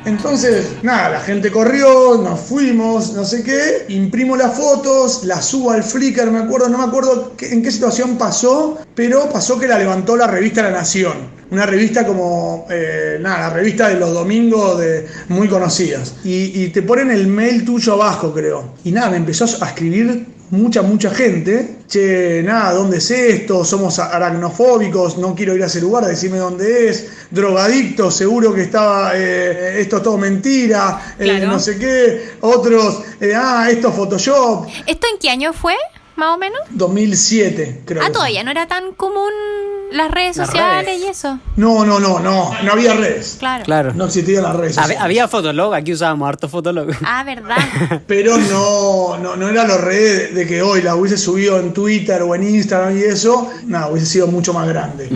Entonces, 0.06 0.74
nada, 0.82 1.12
la 1.12 1.20
gente 1.22 1.50
corrió, 1.50 2.18
nos 2.18 2.42
fuimos, 2.42 3.14
no 3.14 3.24
sé 3.24 3.42
qué, 3.42 3.86
imprimo 3.88 4.36
las 4.36 4.58
fotos, 4.58 5.24
las 5.24 5.46
subo 5.46 5.72
al 5.72 5.82
Flickr, 5.82 6.30
me 6.30 6.40
acuerdo, 6.40 6.68
no 6.68 6.80
me 6.80 6.84
acuerdo 6.84 7.32
en 7.40 7.64
qué 7.64 7.72
situación 7.72 8.18
pasó, 8.18 8.78
pero 8.96 9.30
pasó 9.30 9.58
que 9.58 9.68
la 9.68 9.80
levantó 9.80 10.18
la 10.18 10.28
revista 10.28 10.62
La 10.62 10.72
Nación. 10.72 11.44
Una 11.52 11.66
revista 11.66 12.06
como, 12.06 12.68
eh, 12.70 13.18
nada, 13.22 13.48
la 13.48 13.50
revista 13.52 13.88
de 13.88 13.96
los 13.96 14.12
domingos 14.12 14.80
de, 14.80 15.08
muy 15.30 15.48
conocidas. 15.48 16.16
Y, 16.26 16.64
y 16.64 16.70
te 16.70 16.82
ponen 16.82 17.10
el 17.12 17.28
mail 17.28 17.64
tuyo 17.64 17.94
abajo, 17.94 18.34
creo. 18.34 18.74
Y 18.84 18.92
nada, 18.92 19.12
me 19.12 19.18
empezó 19.18 19.46
a 19.46 19.68
escribir 19.68 20.26
mucha, 20.54 20.82
mucha 20.82 21.10
gente. 21.10 21.78
Che, 21.88 22.42
nada, 22.44 22.74
¿dónde 22.74 22.98
es 22.98 23.12
esto? 23.12 23.66
Somos 23.66 24.00
aracnofóbicos, 24.00 25.18
no 25.18 25.36
quiero 25.36 25.56
ir 25.56 25.64
a 25.64 25.66
ese 25.66 25.82
lugar, 25.82 26.06
decime 26.06 26.38
dónde 26.38 26.90
es. 26.90 27.10
Drogadicto, 27.30 28.10
seguro 28.12 28.54
que 28.54 28.62
estaba, 28.62 29.12
eh, 29.16 29.82
esto 29.82 29.98
es 29.98 30.04
todo 30.04 30.18
mentira, 30.18 31.16
eh, 31.20 31.24
Claro. 31.24 31.48
no 31.48 31.60
sé 31.60 31.78
qué. 31.78 32.34
Otros, 32.42 33.02
eh, 33.20 33.34
ah, 33.36 33.68
esto 33.70 33.90
es 33.90 33.96
Photoshop. 33.96 34.68
¿Esto 34.86 35.08
en 35.12 35.20
qué 35.20 35.30
año 35.30 35.54
fue, 35.54 35.76
más 36.16 36.36
o 36.36 36.38
menos? 36.38 36.60
2007, 36.70 37.82
creo. 37.86 38.04
Ah, 38.04 38.12
todavía 38.12 38.44
no 38.44 38.52
era 38.52 38.68
tan 38.68 38.94
común 38.94 39.32
las 39.94 40.12
redes 40.12 40.38
Las 40.38 40.48
sociales 40.48 40.86
redes. 40.86 41.02
y 41.02 41.08
eso. 41.08 41.40
No, 41.56 41.86
no, 41.86 42.00
no, 42.00 42.20
no, 42.20 42.52
no 42.64 42.72
había 42.72 42.94
redes. 42.94 43.38
Claro. 43.40 43.64
Claro. 43.64 43.94
No 43.94 44.06
existían 44.06 44.44
las 44.44 44.56
redes. 44.56 44.76
Sociales. 44.76 44.98
Había 45.02 45.28
Fotolog, 45.28 45.74
aquí 45.74 45.94
usábamos 45.94 46.28
harto 46.28 46.50
Fotolog. 46.50 46.90
Ah, 47.06 47.24
verdad. 47.24 47.58
Pero 48.08 48.38
no, 48.38 49.18
no, 49.18 49.36
no 49.36 49.50
era 49.50 49.66
lo 49.66 49.78
redes 49.78 50.34
de 50.36 50.46
que 50.48 50.62
hoy 50.62 50.82
la 50.82 50.96
hubiese 50.96 51.18
subido 51.18 51.60
en 51.60 51.74
Twitter 51.74 52.22
o 52.22 52.36
en 52.36 52.44
Instagram 52.44 52.98
y 52.98 53.02
eso, 53.04 53.50
nada, 53.66 53.88
hubiese 53.88 54.08
sido 54.08 54.28
mucho 54.28 54.54
más 54.54 54.68
grande. 54.68 55.10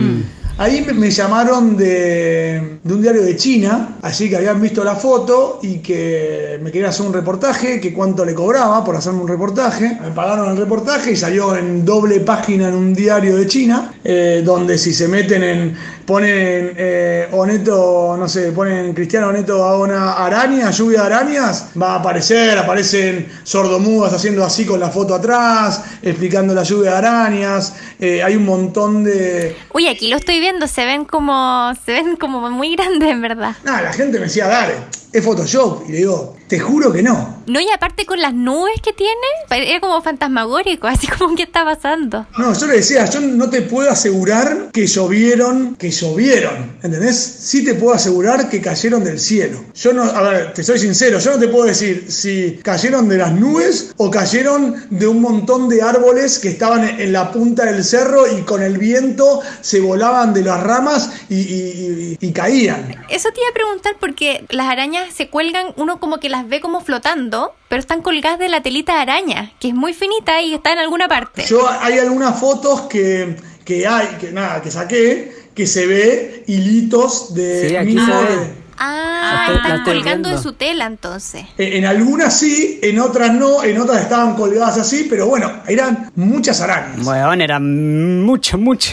Ahí 0.58 0.84
me, 0.92 1.08
llamaron 1.08 1.76
de, 1.76 2.78
de 2.82 2.94
un 2.94 3.00
diario 3.00 3.22
de 3.22 3.36
China, 3.36 3.96
así 4.02 4.28
que 4.28 4.36
habían 4.36 4.60
visto 4.60 4.82
la 4.82 4.96
foto 4.96 5.60
y 5.62 5.78
que 5.78 6.58
me 6.60 6.72
querían 6.72 6.90
hacer 6.90 7.06
un 7.06 7.12
reportaje, 7.12 7.80
que 7.80 7.92
cuánto 7.92 8.24
le 8.24 8.34
cobraba 8.34 8.84
por 8.84 8.96
hacerme 8.96 9.20
un 9.20 9.28
reportaje. 9.28 9.96
Me 10.02 10.10
pagaron 10.10 10.50
el 10.50 10.56
reportaje 10.56 11.12
y 11.12 11.16
salió 11.16 11.54
en 11.54 11.84
doble 11.84 12.18
página 12.20 12.68
en 12.68 12.74
un 12.74 12.92
diario 12.92 13.36
de 13.36 13.46
China, 13.46 13.94
eh, 14.02 14.42
donde 14.44 14.78
si 14.78 14.92
se 14.92 15.06
meten 15.06 15.44
en, 15.44 15.76
ponen 16.08 16.72
eh, 16.74 17.28
Oneto, 17.32 18.16
no 18.18 18.26
sé, 18.26 18.50
ponen 18.52 18.94
Cristiano 18.94 19.28
Oneto 19.28 19.62
a 19.62 19.78
una 19.78 20.14
araña, 20.14 20.70
lluvia 20.70 21.02
de 21.02 21.06
arañas, 21.06 21.68
va 21.80 21.92
a 21.92 21.96
aparecer, 21.96 22.56
aparecen 22.56 23.28
sordomudas 23.44 24.14
haciendo 24.14 24.42
así 24.42 24.64
con 24.64 24.80
la 24.80 24.88
foto 24.88 25.14
atrás, 25.14 25.84
explicando 26.00 26.54
la 26.54 26.62
lluvia 26.62 26.92
de 26.92 26.96
arañas, 26.96 27.76
eh, 28.00 28.22
hay 28.22 28.36
un 28.36 28.46
montón 28.46 29.04
de... 29.04 29.54
Uy, 29.74 29.86
aquí 29.86 30.08
lo 30.08 30.16
estoy 30.16 30.40
viendo, 30.40 30.47
se 30.66 30.84
ven 30.84 31.04
como, 31.04 31.72
se 31.84 31.92
ven 31.92 32.16
como 32.16 32.48
muy 32.50 32.74
grandes 32.76 33.10
en 33.10 33.22
verdad. 33.22 33.56
Nada, 33.64 33.82
la 33.82 33.92
gente 33.92 34.18
me 34.18 34.26
decía, 34.26 34.46
dale, 34.46 34.74
es 35.12 35.24
Photoshop, 35.24 35.84
y 35.88 35.92
le 35.92 35.98
digo, 35.98 36.37
te 36.48 36.58
juro 36.58 36.92
que 36.92 37.02
no. 37.02 37.38
No, 37.46 37.60
y 37.60 37.70
aparte 37.70 38.04
con 38.04 38.20
las 38.20 38.34
nubes 38.34 38.74
que 38.82 38.92
tiene, 38.92 39.12
era 39.50 39.80
como 39.80 40.00
fantasmagórico, 40.02 40.86
así 40.88 41.06
como 41.06 41.34
¿qué 41.34 41.44
está 41.44 41.64
pasando? 41.64 42.26
No, 42.38 42.52
yo 42.58 42.66
le 42.66 42.74
decía, 42.76 43.04
yo 43.06 43.20
no 43.20 43.48
te 43.50 43.62
puedo 43.62 43.90
asegurar 43.90 44.70
que 44.72 44.86
llovieron, 44.86 45.76
que 45.76 45.90
llovieron, 45.90 46.72
¿entendés? 46.82 47.16
Sí 47.18 47.64
te 47.64 47.74
puedo 47.74 47.94
asegurar 47.94 48.48
que 48.48 48.60
cayeron 48.60 49.04
del 49.04 49.18
cielo. 49.18 49.64
Yo 49.74 49.92
no, 49.92 50.02
a 50.04 50.22
ver, 50.22 50.52
te 50.52 50.62
soy 50.62 50.78
sincero, 50.78 51.18
yo 51.18 51.32
no 51.32 51.38
te 51.38 51.48
puedo 51.48 51.64
decir 51.64 52.06
si 52.10 52.58
cayeron 52.62 53.08
de 53.08 53.18
las 53.18 53.32
nubes 53.32 53.94
o 53.96 54.10
cayeron 54.10 54.86
de 54.90 55.06
un 55.06 55.20
montón 55.20 55.68
de 55.68 55.82
árboles 55.82 56.38
que 56.38 56.48
estaban 56.48 57.00
en 57.00 57.12
la 57.12 57.30
punta 57.32 57.64
del 57.64 57.82
cerro 57.84 58.26
y 58.26 58.42
con 58.42 58.62
el 58.62 58.78
viento 58.78 59.40
se 59.60 59.80
volaban 59.80 60.32
de 60.34 60.42
las 60.42 60.62
ramas 60.62 61.10
y, 61.28 61.36
y- 61.36 62.16
y- 62.20 62.26
y 62.28 62.32
caían. 62.32 63.04
Eso 63.08 63.28
te 63.30 63.40
iba 63.40 63.50
a 63.50 63.54
preguntar 63.54 63.96
porque 64.00 64.44
las 64.50 64.66
arañas 64.66 65.12
se 65.14 65.28
cuelgan, 65.28 65.68
uno 65.76 65.98
como 66.00 66.18
que 66.18 66.28
las 66.28 66.37
ve 66.46 66.60
como 66.60 66.80
flotando, 66.80 67.54
pero 67.68 67.80
están 67.80 68.02
colgadas 68.02 68.38
de 68.38 68.48
la 68.48 68.62
telita 68.62 68.94
de 68.96 69.00
araña, 69.00 69.52
que 69.58 69.68
es 69.68 69.74
muy 69.74 69.94
finita 69.94 70.40
y 70.42 70.54
está 70.54 70.72
en 70.72 70.78
alguna 70.78 71.08
parte. 71.08 71.44
Yo 71.46 71.68
hay 71.68 71.98
algunas 71.98 72.38
fotos 72.38 72.82
que, 72.82 73.36
que 73.64 73.86
hay, 73.86 74.06
que 74.20 74.30
nada, 74.32 74.60
que 74.62 74.70
saqué, 74.70 75.32
que 75.54 75.66
se 75.66 75.86
ve 75.86 76.44
hilitos 76.46 77.34
de 77.34 77.68
Sí, 77.70 77.76
aquí 77.76 77.94
mismo 77.94 78.06
se 78.20 78.24
ve. 78.24 78.36
de- 78.36 78.67
Ah, 78.78 79.46
La 79.48 79.54
estoy- 79.54 79.54
la 79.56 79.76
están 79.76 79.84
colgando 79.84 80.28
de 80.30 80.38
su 80.38 80.52
tela 80.52 80.86
entonces. 80.86 81.42
Eh, 81.58 81.78
En 81.78 81.84
algunas 81.86 82.38
sí, 82.38 82.78
en 82.82 82.98
otras 83.00 83.32
no, 83.34 83.62
en 83.64 83.78
otras 83.80 84.02
estaban 84.02 84.34
colgadas 84.34 84.78
así, 84.78 85.06
pero 85.10 85.26
bueno, 85.26 85.50
eran 85.66 86.10
muchas 86.16 86.60
arañas. 86.60 87.06
Weón, 87.06 87.40
era 87.40 87.58
mucho, 87.60 88.58
mucho. 88.58 88.92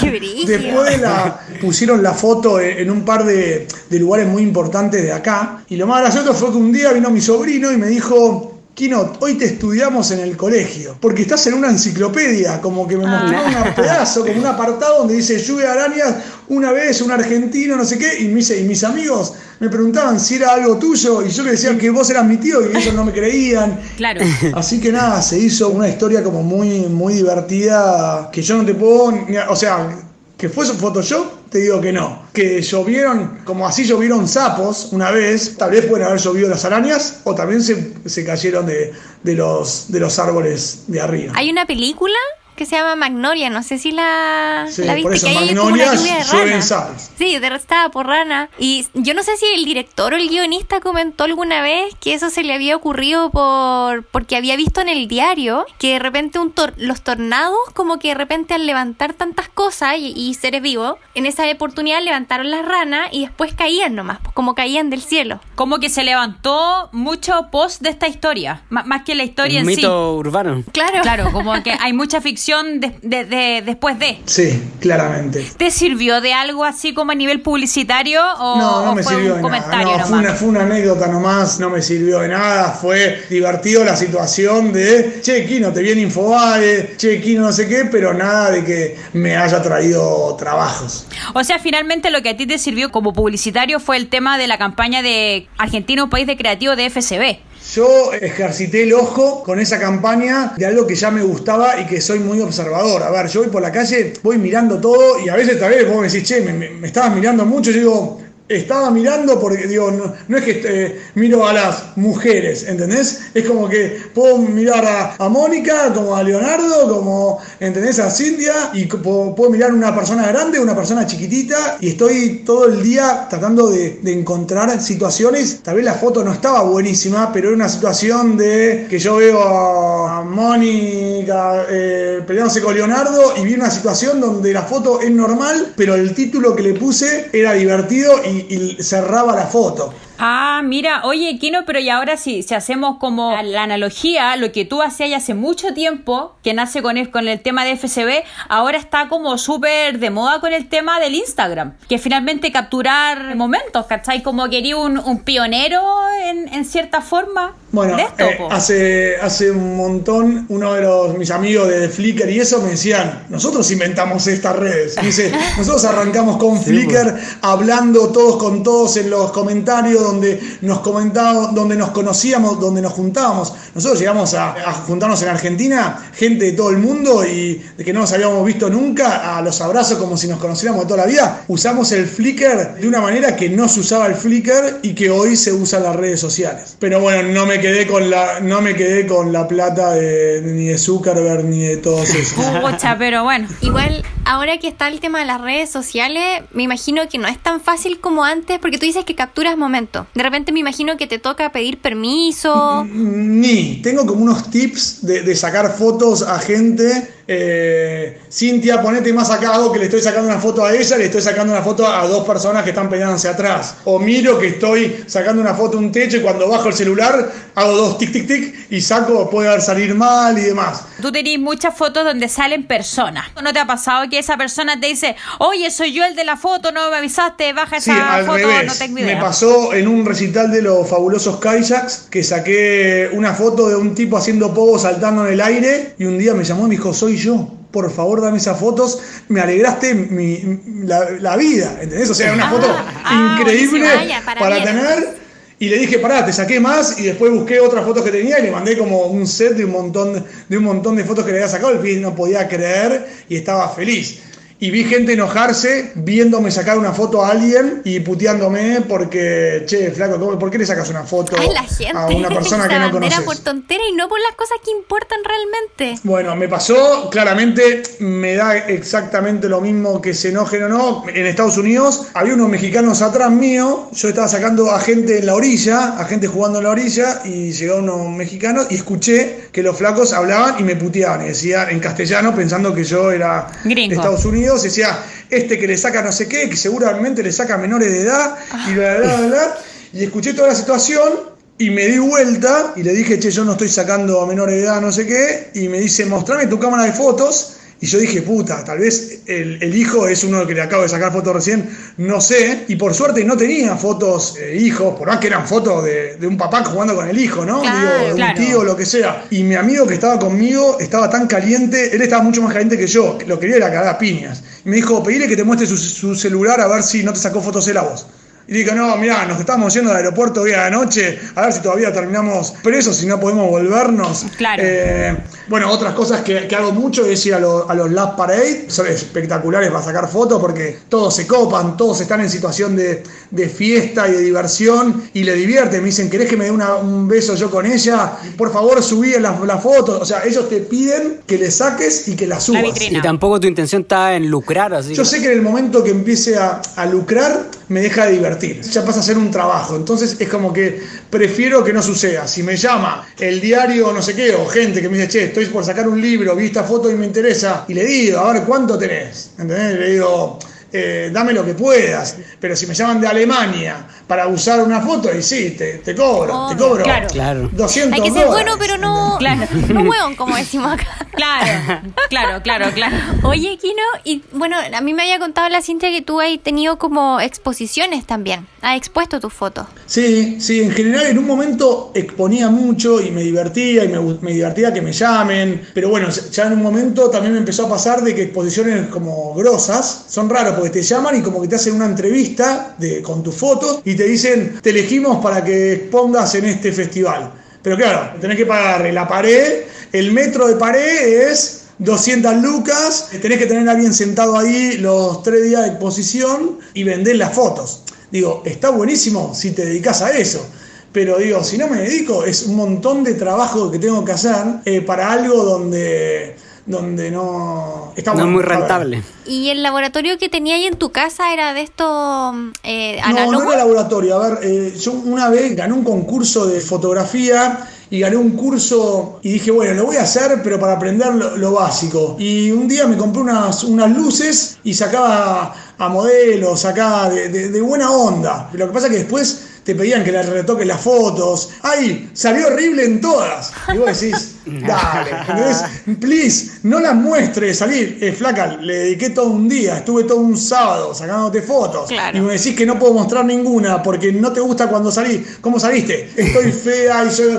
Qué 0.00 0.10
brillo. 0.10 0.46
Después 0.46 1.00
la, 1.02 1.38
pusieron 1.60 2.02
la 2.02 2.12
foto 2.14 2.58
en 2.60 2.78
en 2.78 2.90
un 2.90 3.04
par 3.04 3.24
de, 3.24 3.66
de 3.90 3.98
lugares 3.98 4.26
muy 4.26 4.42
importantes 4.42 5.02
de 5.02 5.12
acá. 5.12 5.58
Y 5.68 5.76
lo 5.76 5.86
más 5.86 6.00
gracioso 6.00 6.32
fue 6.34 6.50
que 6.50 6.56
un 6.56 6.72
día 6.72 6.92
vino 6.92 7.10
mi 7.10 7.20
sobrino 7.20 7.70
y 7.72 7.76
me 7.76 7.86
dijo, 7.88 8.55
Kino, 8.76 9.14
hoy 9.20 9.38
te 9.38 9.46
estudiamos 9.46 10.10
en 10.10 10.20
el 10.20 10.36
colegio. 10.36 10.98
Porque 11.00 11.22
estás 11.22 11.46
en 11.46 11.54
una 11.54 11.70
enciclopedia, 11.70 12.60
como 12.60 12.86
que 12.86 12.98
me 12.98 13.06
mostró 13.06 13.38
un 13.42 13.74
pedazo, 13.74 14.20
como 14.20 14.38
un 14.38 14.46
apartado 14.46 14.98
donde 14.98 15.14
dice 15.14 15.38
lluvia 15.38 15.72
de 15.72 15.80
arañas, 15.80 16.14
una 16.48 16.72
vez 16.72 17.00
un 17.00 17.10
argentino, 17.10 17.74
no 17.74 17.86
sé 17.86 17.96
qué. 17.96 18.18
Y, 18.20 18.26
dice, 18.26 18.60
y 18.60 18.64
mis 18.64 18.84
amigos 18.84 19.32
me 19.60 19.70
preguntaban 19.70 20.20
si 20.20 20.34
era 20.34 20.52
algo 20.52 20.76
tuyo. 20.76 21.24
Y 21.24 21.30
yo 21.30 21.42
le 21.42 21.52
decía 21.52 21.78
que 21.78 21.88
vos 21.88 22.10
eras 22.10 22.26
mi 22.26 22.36
tío 22.36 22.70
y 22.70 22.76
ellos 22.76 22.92
no 22.92 23.02
me 23.02 23.12
creían. 23.12 23.80
Claro. 23.96 24.20
Así 24.54 24.78
que 24.78 24.92
nada, 24.92 25.22
se 25.22 25.38
hizo 25.38 25.70
una 25.70 25.88
historia 25.88 26.22
como 26.22 26.42
muy, 26.42 26.80
muy 26.80 27.14
divertida 27.14 28.28
que 28.30 28.42
yo 28.42 28.58
no 28.58 28.66
te 28.66 28.74
puedo, 28.74 29.14
o 29.48 29.56
sea, 29.56 29.88
que 30.36 30.48
fue 30.48 30.66
su 30.66 30.74
Photoshop, 30.74 31.48
te 31.50 31.58
digo 31.58 31.80
que 31.80 31.92
no. 31.92 32.26
Que 32.32 32.60
llovieron, 32.60 33.40
como 33.44 33.66
así 33.66 33.84
llovieron 33.84 34.28
sapos 34.28 34.88
una 34.92 35.10
vez, 35.10 35.56
tal 35.56 35.70
vez 35.70 35.86
pueden 35.86 36.06
haber 36.06 36.20
llovido 36.20 36.48
las 36.48 36.64
arañas 36.64 37.20
o 37.24 37.34
también 37.34 37.62
se, 37.62 37.94
se 38.04 38.24
cayeron 38.24 38.66
de, 38.66 38.92
de 39.22 39.34
los, 39.34 39.90
de 39.90 40.00
los 40.00 40.18
árboles 40.18 40.84
de 40.88 41.00
arriba. 41.00 41.32
Hay 41.36 41.50
una 41.50 41.66
película 41.66 42.18
que 42.56 42.66
se 42.66 42.76
llama 42.76 42.96
Magnolia, 42.96 43.50
no 43.50 43.62
sé 43.62 43.78
si 43.78 43.92
la, 43.92 44.66
Sí, 44.70 44.82
la 44.84 44.94
por 45.00 45.12
viste, 45.12 45.28
eso, 45.28 45.38
que 45.38 45.44
hay 45.50 45.54
como 45.54 45.68
una 45.72 45.94
lluvia 45.94 46.16
de 46.56 46.62
sapos. 46.62 47.10
Sí, 47.18 47.38
derrotada 47.38 47.90
por 47.90 48.06
rana. 48.06 48.48
Y 48.58 48.86
yo 48.94 49.14
no 49.14 49.22
sé 49.22 49.36
si 49.36 49.46
el 49.54 49.64
director 49.64 50.12
o 50.12 50.16
el 50.16 50.28
guionista 50.28 50.80
comentó 50.80 51.24
alguna 51.24 51.60
vez 51.62 51.94
que 52.00 52.14
eso 52.14 52.30
se 52.30 52.42
le 52.42 52.54
había 52.54 52.74
ocurrido 52.76 53.30
por 53.30 54.04
porque 54.06 54.36
había 54.36 54.56
visto 54.56 54.80
en 54.80 54.88
el 54.88 55.06
diario 55.08 55.64
que 55.78 55.92
de 55.92 55.98
repente 55.98 56.38
un 56.38 56.52
tor- 56.54 56.74
los 56.76 57.02
tornados, 57.02 57.58
como 57.74 57.98
que 57.98 58.08
de 58.08 58.14
repente 58.14 58.54
al 58.54 58.66
levantar 58.66 59.12
tantas 59.12 59.48
cosas 59.48 59.96
y, 59.98 60.12
y 60.16 60.34
seres 60.34 60.62
vivos, 60.62 60.96
en 61.14 61.26
esa 61.26 61.44
oportunidad 61.50 62.02
levantaron 62.02 62.50
las 62.50 62.64
ranas 62.64 63.08
y 63.12 63.20
después 63.22 63.52
caían 63.54 63.94
nomás, 63.94 64.18
pues, 64.22 64.32
como 64.34 64.54
caían 64.54 64.90
del 64.90 65.02
cielo. 65.02 65.40
Como 65.54 65.78
que 65.78 65.88
se 65.90 66.02
levantó 66.04 66.88
mucho 66.92 67.48
post 67.52 67.82
de 67.82 67.90
esta 67.90 68.08
historia, 68.08 68.62
m- 68.70 68.82
más 68.84 69.02
que 69.02 69.14
la 69.14 69.24
historia 69.24 69.60
Un 69.60 69.68
en 69.68 69.76
mito 69.76 70.14
urbano. 70.16 70.62
Claro. 70.72 71.02
Claro, 71.02 71.32
como 71.32 71.62
que 71.62 71.72
hay 71.78 71.92
mucha 71.92 72.20
ficción 72.20 72.45
de- 72.54 72.94
de- 73.02 73.24
de- 73.24 73.62
después 73.64 73.98
de. 73.98 74.18
Sí, 74.24 74.62
claramente. 74.80 75.44
¿Te 75.56 75.70
sirvió 75.70 76.20
de 76.20 76.32
algo 76.32 76.64
así 76.64 76.94
como 76.94 77.12
a 77.12 77.14
nivel 77.14 77.40
publicitario 77.40 78.22
o, 78.38 78.58
No, 78.58 78.84
no 78.84 78.90
o 78.92 78.94
me 78.94 79.02
fue 79.02 79.14
sirvió 79.14 79.34
un 79.34 79.42
de 79.42 79.48
nada. 79.48 79.60
comentario 79.64 79.98
No, 79.98 80.06
fue, 80.06 80.18
una, 80.18 80.34
fue 80.34 80.48
una 80.48 80.60
anécdota 80.62 81.06
nomás, 81.08 81.58
no 81.60 81.70
me 81.70 81.82
sirvió 81.82 82.20
de 82.20 82.28
nada. 82.28 82.72
Fue 82.72 83.24
divertido 83.28 83.84
la 83.84 83.96
situación 83.96 84.72
de, 84.72 85.20
che, 85.22 85.44
Kino, 85.46 85.72
te 85.72 85.82
viene 85.82 86.02
Infobae, 86.02 86.96
che, 86.96 87.20
Kino, 87.20 87.42
no 87.42 87.52
sé 87.52 87.68
qué, 87.68 87.84
pero 87.90 88.14
nada 88.14 88.50
de 88.50 88.64
que 88.64 88.96
me 89.12 89.36
haya 89.36 89.60
traído 89.62 90.34
trabajos. 90.36 91.06
O 91.34 91.42
sea, 91.44 91.58
finalmente 91.58 92.10
lo 92.10 92.22
que 92.22 92.30
a 92.30 92.36
ti 92.36 92.46
te 92.46 92.58
sirvió 92.58 92.90
como 92.92 93.12
publicitario 93.12 93.80
fue 93.80 93.96
el 93.96 94.08
tema 94.08 94.38
de 94.38 94.46
la 94.46 94.58
campaña 94.58 95.02
de 95.02 95.48
Argentina, 95.58 96.04
un 96.04 96.10
país 96.10 96.26
de 96.26 96.36
creativo 96.36 96.76
de 96.76 96.86
FCB. 96.90 97.38
Yo 97.74 98.12
ejercité 98.12 98.84
el 98.84 98.92
ojo 98.94 99.42
con 99.42 99.58
esa 99.58 99.78
campaña 99.80 100.54
de 100.56 100.66
algo 100.66 100.86
que 100.86 100.94
ya 100.94 101.10
me 101.10 101.22
gustaba 101.22 101.80
y 101.80 101.86
que 101.86 102.00
soy 102.00 102.20
muy 102.20 102.40
observador. 102.40 103.02
A 103.02 103.10
ver, 103.10 103.26
yo 103.26 103.40
voy 103.40 103.50
por 103.50 103.60
la 103.60 103.72
calle, 103.72 104.12
voy 104.22 104.38
mirando 104.38 104.80
todo 104.80 105.18
y 105.18 105.28
a 105.28 105.34
veces 105.34 105.58
tal 105.58 105.70
vez 105.70 105.86
vos 105.88 106.00
me 106.00 106.08
decís, 106.08 106.22
che, 106.28 106.40
me, 106.42 106.52
me- 106.52 106.86
estabas 106.86 107.14
mirando 107.14 107.44
mucho. 107.44 107.72
Yo 107.72 107.78
digo, 107.78 108.18
estaba 108.48 108.90
mirando 108.90 109.40
porque, 109.40 109.66
digo, 109.66 109.90
no, 109.90 110.36
es 110.36 110.44
que 110.44 110.62
eh, 110.64 111.00
miro 111.14 111.46
a 111.46 111.52
las 111.52 111.96
mujeres, 111.96 112.64
¿entendés? 112.68 113.20
Es 113.34 113.46
como 113.46 113.68
que 113.68 114.00
puedo 114.14 114.38
mirar 114.38 115.16
a, 115.18 115.28
Mónica, 115.28 115.92
como 115.92 116.16
a 116.16 116.22
Leonardo, 116.22 116.88
como, 116.88 117.40
¿entendés? 117.60 117.98
A 117.98 118.10
Cintia 118.10 118.70
y 118.72 118.86
puedo, 118.86 119.34
puedo 119.34 119.50
mirar 119.50 119.72
una 119.72 119.94
persona 119.94 120.26
grande, 120.28 120.60
una 120.60 120.74
persona 120.74 121.06
chiquitita 121.06 121.78
y 121.80 121.90
estoy 121.90 122.42
todo 122.44 122.66
el 122.66 122.82
día 122.82 123.26
tratando 123.28 123.68
de, 123.68 123.98
de 124.02 124.12
encontrar 124.12 124.80
situaciones. 124.80 125.62
Tal 125.62 125.76
vez 125.76 125.84
la 125.84 125.94
foto 125.94 126.24
no 126.24 126.32
estaba 126.32 126.62
buenísima, 126.62 127.32
pero 127.32 127.48
era 127.48 127.56
una 127.56 127.68
situación 127.68 128.36
de 128.36 128.86
que 128.88 128.98
yo 128.98 129.16
veo 129.16 130.06
a 130.06 130.22
Mónica 130.22 131.66
eh, 131.68 132.22
peleándose 132.26 132.60
con 132.60 132.74
Leonardo 132.74 133.34
y 133.36 133.44
vi 133.44 133.54
una 133.54 133.70
situación 133.70 134.20
donde 134.20 134.52
la 134.52 134.62
foto 134.62 135.00
es 135.00 135.10
normal, 135.10 135.72
pero 135.76 135.94
el 135.94 136.14
título 136.14 136.54
que 136.54 136.62
le 136.62 136.74
puse 136.74 137.28
era 137.32 137.54
divertido 137.54 138.12
y, 138.24 138.35
y 138.36 138.82
cerraba 138.82 139.34
la 139.34 139.46
foto. 139.46 139.92
Ah, 140.18 140.62
mira, 140.64 141.02
oye, 141.04 141.38
Kino, 141.38 141.64
pero 141.66 141.78
y 141.78 141.90
ahora 141.90 142.16
si, 142.16 142.42
si 142.42 142.54
hacemos 142.54 142.96
como 142.98 143.36
la 143.42 143.64
analogía, 143.64 144.34
lo 144.36 144.50
que 144.50 144.64
tú 144.64 144.80
hacías 144.80 145.22
hace 145.22 145.34
mucho 145.34 145.74
tiempo, 145.74 146.34
que 146.42 146.54
nace 146.54 146.80
con 146.82 146.96
el, 146.96 147.10
con 147.10 147.28
el 147.28 147.40
tema 147.40 147.64
de 147.64 147.76
FCB, 147.76 148.24
ahora 148.48 148.78
está 148.78 149.08
como 149.08 149.36
súper 149.36 149.98
de 149.98 150.10
moda 150.10 150.40
con 150.40 150.52
el 150.54 150.68
tema 150.68 151.00
del 151.00 151.14
Instagram, 151.14 151.74
que 151.88 151.98
finalmente 151.98 152.50
capturar 152.50 153.36
momentos, 153.36 153.84
¿cachai? 153.86 154.22
Como 154.22 154.48
quería 154.48 154.78
un, 154.78 154.98
un 154.98 155.20
pionero 155.20 155.82
en, 156.24 156.48
en 156.52 156.64
cierta 156.64 157.02
forma 157.02 157.54
Bueno, 157.76 157.94
eh, 157.98 158.38
hace, 158.50 159.16
hace 159.20 159.50
un 159.50 159.76
montón, 159.76 160.46
uno 160.48 160.72
de 160.72 160.80
los, 160.80 161.18
mis 161.18 161.30
amigos 161.30 161.68
de 161.68 161.90
Flickr 161.90 162.30
y 162.30 162.40
eso 162.40 162.62
me 162.62 162.70
decían, 162.70 163.26
nosotros 163.28 163.70
inventamos 163.70 164.26
estas 164.28 164.56
redes. 164.56 164.96
Y 165.02 165.04
dice, 165.04 165.30
nosotros 165.58 165.84
arrancamos 165.84 166.38
con 166.38 166.58
Flickr, 166.58 167.14
hablando 167.42 168.08
todos 168.08 168.38
con 168.38 168.62
todos 168.62 168.96
en 168.96 169.10
los 169.10 169.30
comentarios, 169.30 170.02
donde 170.02 170.40
nos 170.62 170.80
comentábamos, 170.80 171.54
donde 171.54 171.76
nos 171.76 171.90
conocíamos, 171.90 172.58
donde 172.58 172.80
nos 172.80 172.94
juntábamos. 172.94 173.52
Nosotros 173.74 174.00
llegamos 174.00 174.32
a, 174.32 174.52
a 174.52 174.72
juntarnos 174.72 175.20
en 175.20 175.28
Argentina, 175.28 176.10
gente 176.14 176.46
de 176.46 176.52
todo 176.52 176.70
el 176.70 176.78
mundo 176.78 177.26
y 177.26 177.62
de 177.76 177.84
que 177.84 177.92
no 177.92 178.00
nos 178.00 178.12
habíamos 178.14 178.42
visto 178.46 178.70
nunca, 178.70 179.36
a 179.36 179.42
los 179.42 179.60
abrazos 179.60 179.98
como 179.98 180.16
si 180.16 180.28
nos 180.28 180.38
conociéramos 180.38 180.84
de 180.84 180.88
toda 180.88 181.04
la 181.04 181.06
vida. 181.06 181.44
Usamos 181.48 181.92
el 181.92 182.06
Flickr 182.06 182.76
de 182.80 182.88
una 182.88 183.02
manera 183.02 183.36
que 183.36 183.50
no 183.50 183.68
se 183.68 183.80
usaba 183.80 184.06
el 184.06 184.14
Flickr 184.14 184.78
y 184.80 184.94
que 184.94 185.10
hoy 185.10 185.36
se 185.36 185.52
usa 185.52 185.76
en 185.76 185.84
las 185.84 185.96
redes 185.96 186.20
sociales. 186.20 186.74
Pero 186.78 187.00
bueno, 187.00 187.28
no 187.34 187.44
me 187.44 187.65
quedé 187.66 187.86
con 187.88 188.08
la, 188.10 188.38
no 188.38 188.60
me 188.62 188.76
quedé 188.76 189.08
con 189.08 189.32
la 189.32 189.48
plata 189.48 189.94
de, 189.94 190.40
ni 190.40 190.66
de 190.66 190.78
Zuckerberg 190.78 191.44
ni 191.46 191.62
de 191.62 191.78
todos 191.78 192.10
esos. 192.10 192.44
Pucha, 192.62 192.96
pero 192.96 193.24
bueno. 193.24 193.48
Igual, 193.60 194.04
ahora 194.24 194.58
que 194.58 194.68
está 194.68 194.86
el 194.86 195.00
tema 195.00 195.18
de 195.18 195.24
las 195.24 195.40
redes 195.40 195.68
sociales, 195.68 196.44
me 196.52 196.62
imagino 196.62 197.08
que 197.08 197.18
no 197.18 197.26
es 197.26 197.42
tan 197.42 197.60
fácil 197.60 197.98
como 197.98 198.24
antes, 198.24 198.60
porque 198.60 198.78
tú 198.78 198.86
dices 198.86 199.04
que 199.04 199.16
capturas 199.16 199.56
momentos. 199.56 200.06
De 200.14 200.22
repente 200.22 200.52
me 200.52 200.60
imagino 200.60 200.96
que 200.96 201.08
te 201.08 201.18
toca 201.18 201.50
pedir 201.50 201.78
permiso. 201.80 202.84
Ni, 202.84 203.82
tengo 203.82 204.06
como 204.06 204.22
unos 204.22 204.48
tips 204.48 205.04
de, 205.04 205.22
de 205.22 205.34
sacar 205.34 205.76
fotos 205.76 206.22
a 206.22 206.38
gente. 206.38 207.15
Eh, 207.28 208.20
Cintia, 208.30 208.80
ponete 208.80 209.12
más 209.12 209.30
acá, 209.30 209.54
hago 209.54 209.72
que 209.72 209.78
le 209.80 209.86
estoy 209.86 210.00
sacando 210.00 210.28
una 210.30 210.38
foto 210.40 210.64
a 210.64 210.72
ella, 210.74 210.96
le 210.96 211.06
estoy 211.06 211.20
sacando 211.22 211.52
una 211.52 211.62
foto 211.62 211.86
a 211.86 212.06
dos 212.06 212.24
personas 212.26 212.62
que 212.62 212.70
están 212.70 212.88
peleándose 212.88 213.28
atrás. 213.28 213.76
O 213.84 213.98
miro 213.98 214.38
que 214.38 214.48
estoy 214.48 215.04
sacando 215.06 215.42
una 215.42 215.54
foto 215.54 215.76
a 215.76 215.80
un 215.80 215.90
techo 215.90 216.18
y 216.18 216.20
cuando 216.20 216.48
bajo 216.48 216.68
el 216.68 216.74
celular 216.74 217.32
hago 217.54 217.72
dos 217.72 217.98
tic 217.98 218.12
tic 218.12 218.26
tic 218.28 218.54
y 218.70 218.80
saco, 218.80 219.28
puede 219.30 219.60
salir 219.60 219.94
mal 219.94 220.38
y 220.38 220.42
demás. 220.42 220.82
Tú 221.02 221.10
tenés 221.10 221.38
muchas 221.38 221.74
fotos 221.74 222.04
donde 222.04 222.28
salen 222.28 222.66
personas. 222.66 223.26
¿No 223.42 223.52
te 223.52 223.58
ha 223.58 223.66
pasado 223.66 224.08
que 224.08 224.18
esa 224.18 224.36
persona 224.36 224.78
te 224.80 224.86
dice, 224.86 225.16
oye, 225.38 225.70
soy 225.70 225.92
yo 225.92 226.04
el 226.04 226.14
de 226.14 226.24
la 226.24 226.36
foto, 226.36 226.70
no 226.72 226.90
me 226.90 226.96
avisaste, 226.96 227.52
baja 227.52 227.80
Sí, 227.80 227.90
esa 227.90 228.14
al 228.14 228.24
foto, 228.26 228.38
revés. 228.38 228.66
no 228.66 228.74
tengo 228.74 228.94
Me 228.94 229.00
idea? 229.02 229.20
pasó 229.20 229.72
en 229.74 229.88
un 229.88 230.04
recital 230.06 230.50
de 230.50 230.62
los 230.62 230.88
fabulosos 230.88 231.38
Kayaks 231.38 232.06
que 232.10 232.22
saqué 232.22 233.10
una 233.12 233.34
foto 233.34 233.68
de 233.68 233.76
un 233.76 233.94
tipo 233.94 234.16
haciendo 234.16 234.52
pogo 234.54 234.78
saltando 234.78 235.26
en 235.26 235.32
el 235.32 235.40
aire 235.40 235.94
y 235.98 236.04
un 236.04 236.18
día 236.18 236.34
me 236.34 236.44
llamó 236.44 236.66
y 236.66 236.68
me 236.70 236.76
dijo, 236.76 236.92
soy 236.94 237.15
yo. 237.16 237.52
Por 237.70 237.90
favor, 237.92 238.22
dame 238.22 238.38
esas 238.38 238.58
fotos. 238.58 238.98
Me 239.28 239.40
alegraste 239.40 239.94
mi- 239.94 240.60
la, 240.84 241.10
la 241.20 241.36
vida. 241.36 241.78
¿Entendés? 241.82 242.08
O 242.10 242.14
sea, 242.14 242.32
una 242.32 242.48
foto 242.50 242.66
ah, 242.68 243.36
increíble 243.38 243.80
buenísimo. 243.80 244.14
Ah, 244.14 244.34
para 244.38 244.56
tener. 244.64 245.26
Y 245.58 245.68
le 245.70 245.78
dije, 245.78 245.98
pará, 245.98 246.24
te 246.24 246.32
saqué 246.34 246.60
más 246.60 246.98
y 246.98 247.02
después 247.04 247.32
busqué 247.32 247.60
otras 247.60 247.84
fotos 247.84 248.04
que 248.04 248.10
tenía 248.10 248.38
y 248.38 248.42
le 248.42 248.50
mandé 248.50 248.76
como 248.76 249.06
un 249.06 249.26
set 249.26 249.54
de 249.54 249.64
un 249.64 249.72
montón 249.72 250.24
de, 250.48 250.56
un 250.58 250.64
montón 250.64 250.96
de 250.96 251.04
fotos 251.04 251.24
que 251.24 251.32
le 251.32 251.38
había 251.38 251.48
sacado. 251.50 251.72
El 251.72 251.78
pibe 251.78 252.00
no 252.00 252.14
podía 252.14 252.46
creer 252.46 253.06
y 253.28 253.36
estaba 253.36 253.68
feliz. 253.70 254.20
Y 254.58 254.70
vi 254.70 254.84
gente 254.84 255.12
enojarse 255.12 255.92
viéndome 255.96 256.50
sacar 256.50 256.78
una 256.78 256.92
foto 256.92 257.24
a 257.24 257.30
alguien 257.30 257.82
y 257.84 258.00
puteándome 258.00 258.80
porque, 258.88 259.64
che, 259.66 259.90
flaco, 259.90 260.18
¿cómo- 260.18 260.38
¿por 260.38 260.50
qué 260.50 260.56
le 260.58 260.64
sacas 260.66 260.88
una 260.88 261.02
foto 261.04 261.36
Ay, 261.38 261.48
la 261.52 261.62
gente. 261.64 261.92
a 261.94 262.06
una 262.06 262.28
persona 262.30 262.66
que 262.66 262.78
no 262.78 262.90
conoces? 262.92 263.20
por 263.20 263.36
tontera 263.38 263.82
y 263.90 263.94
no 263.94 264.08
por 264.08 264.18
las 264.20 264.34
cosas 264.34 264.56
que 264.64 264.70
importan 264.70 265.18
realmente. 265.24 266.00
Bueno, 266.04 266.34
me 266.36 266.48
pasó, 266.48 267.10
claramente 267.10 267.82
me 267.98 268.34
da 268.34 268.56
exactamente 268.56 269.48
lo 269.48 269.60
mismo 269.60 270.00
que 270.00 270.14
se 270.14 270.30
enojen 270.30 270.62
o 270.64 270.68
no. 270.68 271.04
En 271.12 271.26
Estados 271.26 271.58
Unidos 271.58 272.06
había 272.14 272.32
unos 272.34 272.48
mexicanos 272.48 273.02
atrás 273.02 273.30
mío, 273.30 273.90
yo 273.92 274.08
estaba 274.08 274.28
sacando 274.28 274.70
a 274.70 274.80
gente 274.80 275.18
en 275.18 275.26
la 275.26 275.34
orilla, 275.34 275.98
a 275.98 276.04
gente 276.06 276.28
jugando 276.28 276.58
en 276.60 276.64
la 276.64 276.70
orilla, 276.70 277.20
y 277.24 277.52
llegaron 277.52 277.90
unos 277.90 278.08
mexicanos 278.16 278.68
y 278.70 278.76
escuché 278.76 279.48
que 279.52 279.62
los 279.62 279.76
flacos 279.76 280.12
hablaban 280.14 280.54
y 280.58 280.62
me 280.62 280.76
puteaban, 280.76 281.22
y 281.24 281.28
decían 281.28 281.68
en 281.68 281.80
castellano 281.80 282.34
pensando 282.34 282.72
que 282.74 282.84
yo 282.84 283.10
era 283.12 283.48
Gringo. 283.64 283.90
de 283.90 283.96
Estados 283.96 284.24
Unidos 284.24 284.45
decía, 284.54 284.98
este 285.30 285.58
que 285.58 285.66
le 285.66 285.76
saca 285.76 286.02
no 286.02 286.12
sé 286.12 286.28
qué, 286.28 286.48
que 286.48 286.56
seguramente 286.56 287.22
le 287.22 287.32
saca 287.32 287.56
menores 287.56 287.90
de 287.90 288.00
edad, 288.02 288.36
y 288.68 288.74
bla, 288.74 288.96
bla, 288.96 289.16
bla, 289.16 289.26
bla. 289.26 289.58
Y 289.92 290.04
escuché 290.04 290.34
toda 290.34 290.48
la 290.48 290.54
situación 290.54 291.36
y 291.58 291.70
me 291.70 291.86
di 291.86 291.98
vuelta 291.98 292.72
y 292.76 292.82
le 292.82 292.92
dije, 292.92 293.18
che, 293.18 293.30
yo 293.30 293.44
no 293.44 293.52
estoy 293.52 293.68
sacando 293.68 294.20
a 294.20 294.26
menores 294.26 294.56
de 294.56 294.62
edad, 294.62 294.80
no 294.80 294.92
sé 294.92 295.06
qué, 295.06 295.50
y 295.54 295.68
me 295.68 295.80
dice, 295.80 296.04
mostrame 296.06 296.46
tu 296.46 296.58
cámara 296.58 296.84
de 296.84 296.92
fotos. 296.92 297.55
Y 297.78 297.86
yo 297.86 297.98
dije, 297.98 298.22
puta, 298.22 298.64
tal 298.64 298.78
vez 298.78 299.20
el, 299.26 299.62
el 299.62 299.76
hijo 299.76 300.08
es 300.08 300.24
uno 300.24 300.46
que 300.46 300.54
le 300.54 300.62
acabo 300.62 300.82
de 300.82 300.88
sacar 300.88 301.12
fotos 301.12 301.34
recién, 301.34 301.68
no 301.98 302.22
sé. 302.22 302.64
Y 302.68 302.76
por 302.76 302.94
suerte 302.94 303.22
no 303.22 303.36
tenía 303.36 303.76
fotos 303.76 304.34
de 304.34 304.56
hijos, 304.56 304.96
por 304.96 305.08
más 305.08 305.18
que 305.18 305.26
eran 305.26 305.46
fotos 305.46 305.84
de, 305.84 306.16
de 306.16 306.26
un 306.26 306.38
papá 306.38 306.64
jugando 306.64 306.94
con 306.94 307.06
el 307.06 307.18
hijo, 307.18 307.44
¿no? 307.44 307.60
Claro, 307.60 308.14
Digo, 308.14 308.16
de 308.16 308.22
un 308.22 308.34
tío, 308.34 308.64
lo 308.64 308.76
que 308.76 308.86
sea. 308.86 309.26
Y 309.30 309.42
mi 309.42 309.56
amigo 309.56 309.86
que 309.86 309.94
estaba 309.94 310.18
conmigo 310.18 310.78
estaba 310.80 311.10
tan 311.10 311.26
caliente, 311.26 311.94
él 311.94 312.00
estaba 312.00 312.22
mucho 312.22 312.40
más 312.40 312.52
caliente 312.52 312.78
que 312.78 312.86
yo, 312.86 313.18
lo 313.26 313.38
quería 313.38 313.56
era 313.56 313.70
cagar 313.70 313.88
a 313.88 313.98
piñas. 313.98 314.42
Y 314.64 314.70
me 314.70 314.76
dijo, 314.76 315.02
pedile 315.02 315.28
que 315.28 315.36
te 315.36 315.44
muestre 315.44 315.66
su, 315.66 315.76
su 315.76 316.14
celular 316.14 316.58
a 316.62 316.68
ver 316.68 316.82
si 316.82 317.02
no 317.02 317.12
te 317.12 317.18
sacó 317.18 317.42
fotos 317.42 317.68
él 317.68 317.76
a 317.76 317.82
vos. 317.82 318.06
Y 318.48 318.52
dije, 318.54 318.74
no, 318.74 318.96
mirá, 318.96 319.26
nos 319.26 319.40
estamos 319.40 319.74
yendo 319.74 319.90
al 319.90 319.96
aeropuerto 319.96 320.42
hoy 320.42 320.52
a 320.52 320.58
la 320.58 320.70
noche, 320.70 321.18
a 321.34 321.42
ver 321.42 321.52
si 321.52 321.60
todavía 321.60 321.92
terminamos 321.92 322.52
presos, 322.62 322.96
si 322.96 323.06
no 323.06 323.18
podemos 323.18 323.50
volvernos. 323.50 324.24
Claro. 324.36 324.62
Eh, 324.64 325.16
bueno, 325.48 325.70
otras 325.70 325.94
cosas 325.94 326.22
que, 326.22 326.46
que 326.48 326.56
hago 326.56 326.72
mucho 326.72 327.04
es 327.06 327.24
ir 327.26 327.34
a, 327.34 327.40
lo- 327.40 327.68
a 327.70 327.74
los 327.74 327.90
Lab 327.92 328.16
Parade, 328.16 328.66
son 328.68 328.86
espectaculares 328.86 329.70
para 329.70 329.84
sacar 329.84 330.08
fotos 330.08 330.40
porque 330.40 330.78
todos 330.88 331.14
se 331.14 331.26
copan, 331.26 331.76
todos 331.76 332.00
están 332.00 332.20
en 332.20 332.30
situación 332.30 332.74
de, 332.76 333.02
de 333.30 333.48
fiesta 333.48 334.08
y 334.08 334.12
de 334.12 334.20
diversión 334.22 335.04
y 335.14 335.22
le 335.24 335.34
divierten. 335.34 335.80
Me 335.80 335.86
dicen, 335.86 336.10
¿querés 336.10 336.28
que 336.28 336.36
me 336.36 336.46
dé 336.46 336.50
una- 336.50 336.74
un 336.76 337.06
beso 337.08 337.34
yo 337.34 337.50
con 337.50 337.66
ella? 337.66 338.12
Por 338.36 338.52
favor, 338.52 338.82
subí 338.82 339.12
las 339.20 339.40
la 339.40 339.58
fotos. 339.58 340.00
O 340.02 340.04
sea, 340.04 340.24
ellos 340.24 340.48
te 340.48 340.58
piden 340.60 341.20
que 341.26 341.38
le 341.38 341.50
saques 341.50 342.08
y 342.08 342.16
que 342.16 342.26
la 342.26 342.40
subas. 342.40 342.62
Y 342.98 343.02
tampoco 343.02 343.38
tu 343.40 343.46
intención 343.46 343.82
está 343.82 344.14
en 344.14 344.28
lucrar 344.30 344.74
así. 344.74 344.94
Yo 344.94 345.04
sé 345.04 345.20
que 345.20 345.26
en 345.26 345.32
el 345.32 345.42
momento 345.42 345.82
que 345.84 345.90
empiece 345.90 346.36
a, 346.36 346.60
a 346.76 346.86
lucrar, 346.86 347.46
me 347.68 347.80
deja 347.80 348.06
de 348.06 348.12
divertir. 348.12 348.60
Ya 348.62 348.84
pasa 348.84 349.00
a 349.00 349.02
ser 349.02 349.18
un 349.18 349.30
trabajo. 349.30 349.76
Entonces 349.76 350.16
es 350.18 350.28
como 350.28 350.52
que 350.52 350.80
prefiero 351.10 351.64
que 351.64 351.72
no 351.72 351.82
suceda. 351.82 352.26
Si 352.28 352.42
me 352.42 352.56
llama 352.56 353.06
el 353.18 353.40
diario 353.40 353.92
no 353.92 354.02
sé 354.02 354.14
qué, 354.14 354.34
o 354.34 354.46
gente 354.46 354.80
que 354.80 354.88
me 354.88 354.96
dice, 354.96 355.08
che, 355.08 355.28
estoy 355.40 355.52
por 355.52 355.64
sacar 355.66 355.86
un 355.86 356.00
libro, 356.00 356.34
vi 356.34 356.46
esta 356.46 356.64
foto 356.64 356.90
y 356.90 356.94
me 356.94 357.04
interesa, 357.04 357.66
y 357.68 357.74
le 357.74 357.84
digo, 357.84 358.20
a 358.20 358.32
ver, 358.32 358.44
¿cuánto 358.44 358.78
tenés? 358.78 359.32
¿Entendés? 359.38 359.78
Le 359.78 359.90
digo, 359.90 360.38
eh, 360.72 361.10
dame 361.12 361.34
lo 361.34 361.44
que 361.44 361.52
puedas. 361.52 362.16
Pero 362.40 362.56
si 362.56 362.66
me 362.66 362.72
llaman 362.72 363.02
de 363.02 363.06
Alemania 363.06 363.86
para 364.06 364.28
usar 364.28 364.62
una 364.62 364.80
foto, 364.80 365.08
y 365.16 365.22
sí, 365.22 365.50
te, 365.50 365.78
te 365.78 365.94
cobro, 365.94 366.48
te 366.48 366.56
cobro 366.56 366.84
Claro. 366.84 367.08
Claro. 367.08 367.50
200 367.52 367.92
Hay 367.92 368.00
que 368.02 368.10
ser 368.10 368.26
dólares, 368.26 368.44
bueno, 368.46 368.56
pero 368.58 368.78
no, 368.78 369.16
Claro. 369.18 369.46
no 369.68 369.82
hueón, 369.82 370.14
como 370.16 370.36
decimos 370.36 370.72
acá. 370.72 370.86
Claro, 371.16 371.80
claro, 372.08 372.42
claro, 372.42 372.66
claro. 372.74 372.96
Oye, 373.24 373.56
Kino, 373.58 373.82
y 374.04 374.22
bueno, 374.32 374.56
a 374.72 374.80
mí 374.80 374.92
me 374.94 375.02
había 375.02 375.18
contado 375.18 375.48
la 375.48 375.62
Cintia 375.62 375.90
que 375.90 376.02
tú 376.02 376.20
has 376.20 376.38
tenido 376.42 376.78
como 376.78 377.20
exposiciones 377.20 378.06
también. 378.06 378.46
Has 378.62 378.76
expuesto 378.76 379.18
tus 379.18 379.32
fotos. 379.32 379.66
Sí, 379.86 380.40
sí, 380.40 380.62
en 380.62 380.70
general 380.72 381.06
en 381.06 381.18
un 381.18 381.26
momento 381.26 381.92
exponía 381.94 382.48
mucho 382.50 383.00
y 383.00 383.10
me 383.10 383.22
divertía 383.22 383.84
y 383.84 383.88
me, 383.88 383.98
me 384.20 384.32
divertía 384.32 384.72
que 384.72 384.82
me 384.82 384.92
llamen, 384.92 385.68
pero 385.72 385.88
bueno, 385.88 386.08
ya 386.10 386.46
en 386.46 386.52
un 386.52 386.62
momento 386.62 387.08
también 387.10 387.32
me 387.32 387.38
empezó 387.38 387.66
a 387.66 387.70
pasar 387.70 388.02
de 388.02 388.14
que 388.14 388.22
exposiciones 388.24 388.86
como 388.88 389.34
grosas 389.34 390.04
son 390.08 390.28
raros 390.28 390.54
porque 390.54 390.70
te 390.70 390.82
llaman 390.82 391.16
y 391.16 391.22
como 391.22 391.40
que 391.40 391.48
te 391.48 391.56
hacen 391.56 391.74
una 391.74 391.86
entrevista 391.86 392.74
de, 392.78 393.02
con 393.02 393.22
tus 393.22 393.34
fotos 393.34 393.80
y 393.84 393.95
te 393.96 394.04
dicen, 394.04 394.60
te 394.62 394.70
elegimos 394.70 395.22
para 395.22 395.42
que 395.44 395.72
expongas 395.72 396.34
en 396.34 396.46
este 396.46 396.72
festival. 396.72 397.32
Pero 397.62 397.76
claro, 397.76 398.20
tenés 398.20 398.36
que 398.36 398.46
pagarle 398.46 398.92
la 398.92 399.08
pared, 399.08 399.62
el 399.92 400.12
metro 400.12 400.46
de 400.46 400.56
pared 400.56 401.30
es 401.30 401.62
200 401.78 402.36
lucas, 402.36 403.08
tenés 403.20 403.38
que 403.38 403.46
tener 403.46 403.68
a 403.68 403.72
alguien 403.72 403.92
sentado 403.92 404.38
ahí 404.38 404.78
los 404.78 405.22
tres 405.22 405.44
días 405.44 405.62
de 405.62 405.68
exposición 405.68 406.58
y 406.74 406.84
vender 406.84 407.16
las 407.16 407.34
fotos. 407.34 407.82
Digo, 408.10 408.42
está 408.44 408.70
buenísimo 408.70 409.34
si 409.34 409.50
te 409.50 409.64
dedicas 409.64 410.02
a 410.02 410.10
eso. 410.10 410.46
Pero 410.92 411.18
digo, 411.18 411.44
si 411.44 411.58
no 411.58 411.68
me 411.68 411.82
dedico, 411.82 412.24
es 412.24 412.44
un 412.44 412.56
montón 412.56 413.04
de 413.04 413.14
trabajo 413.14 413.70
que 413.70 413.78
tengo 413.78 414.04
que 414.04 414.12
hacer 414.12 414.44
eh, 414.64 414.80
para 414.80 415.12
algo 415.12 415.42
donde, 415.44 416.36
donde 416.66 417.10
no... 417.10 417.92
Está 417.96 418.12
No 418.12 418.18
es 418.18 418.22
bueno, 418.24 418.32
muy 418.36 418.42
rentable. 418.42 419.02
¿Y 419.24 419.50
el 419.50 419.62
laboratorio 419.62 420.18
que 420.18 420.28
tenía 420.28 420.56
ahí 420.56 420.64
en 420.66 420.76
tu 420.76 420.90
casa 420.90 421.32
era 421.32 421.54
de 421.54 421.62
esto 421.62 422.34
eh, 422.62 423.00
No, 423.14 423.30
no 423.32 423.42
era 423.52 423.58
laboratorio. 423.58 424.16
A 424.22 424.28
ver, 424.28 424.38
eh, 424.42 424.74
yo 424.78 424.92
una 424.92 425.28
vez 425.28 425.54
gané 425.56 425.72
un 425.72 425.84
concurso 425.84 426.46
de 426.46 426.60
fotografía 426.60 427.68
y 427.88 428.00
gané 428.00 428.16
un 428.16 428.30
curso 428.30 429.20
y 429.22 429.34
dije, 429.34 429.52
bueno, 429.52 429.74
lo 429.74 429.86
voy 429.86 429.96
a 429.96 430.02
hacer, 430.02 430.40
pero 430.42 430.58
para 430.58 430.72
aprender 430.74 431.14
lo, 431.14 431.36
lo 431.36 431.52
básico. 431.52 432.16
Y 432.18 432.50
un 432.50 432.66
día 432.66 432.86
me 432.88 432.96
compré 432.96 433.22
unas, 433.22 433.62
unas 433.62 433.90
luces 433.96 434.58
y 434.64 434.74
sacaba 434.74 435.54
a 435.78 435.88
modelos, 435.88 436.60
sacaba 436.60 437.10
de, 437.10 437.28
de- 437.28 437.48
de 437.50 437.60
buena 437.60 437.90
onda. 437.92 438.50
Lo 438.54 438.66
que 438.66 438.72
pasa 438.72 438.86
es 438.88 438.92
que 438.92 438.98
después 439.00 439.45
te 439.66 439.74
pedían 439.74 440.04
que 440.04 440.12
le 440.12 440.22
retoques 440.22 440.64
las 440.64 440.80
fotos. 440.80 441.50
¡Ay! 441.60 442.08
Salió 442.12 442.46
horrible 442.46 442.84
en 442.84 443.00
todas. 443.00 443.52
Y 443.74 443.78
vos 443.78 444.00
decís, 444.00 444.36
dale, 444.46 445.10
¿entendés? 445.10 445.64
Please, 446.00 446.60
no 446.62 446.78
las 446.78 446.94
muestres, 446.94 447.58
salir. 447.58 447.98
Eh, 448.00 448.12
flaca, 448.12 448.58
le 448.58 448.74
dediqué 448.76 449.10
todo 449.10 449.26
un 449.26 449.48
día, 449.48 449.78
estuve 449.78 450.04
todo 450.04 450.18
un 450.18 450.38
sábado 450.38 450.94
sacándote 450.94 451.42
fotos. 451.42 451.88
Claro. 451.88 452.16
Y 452.16 452.20
me 452.20 452.34
decís 452.34 452.54
que 452.54 452.64
no 452.64 452.78
puedo 452.78 452.92
mostrar 452.92 453.24
ninguna 453.24 453.82
porque 453.82 454.12
no 454.12 454.32
te 454.32 454.38
gusta 454.38 454.68
cuando 454.68 454.92
salí. 454.92 455.26
¿Cómo 455.40 455.58
saliste? 455.58 456.10
Estoy 456.14 456.52
fea 456.52 457.04
y 457.04 457.10
soy... 457.10 457.36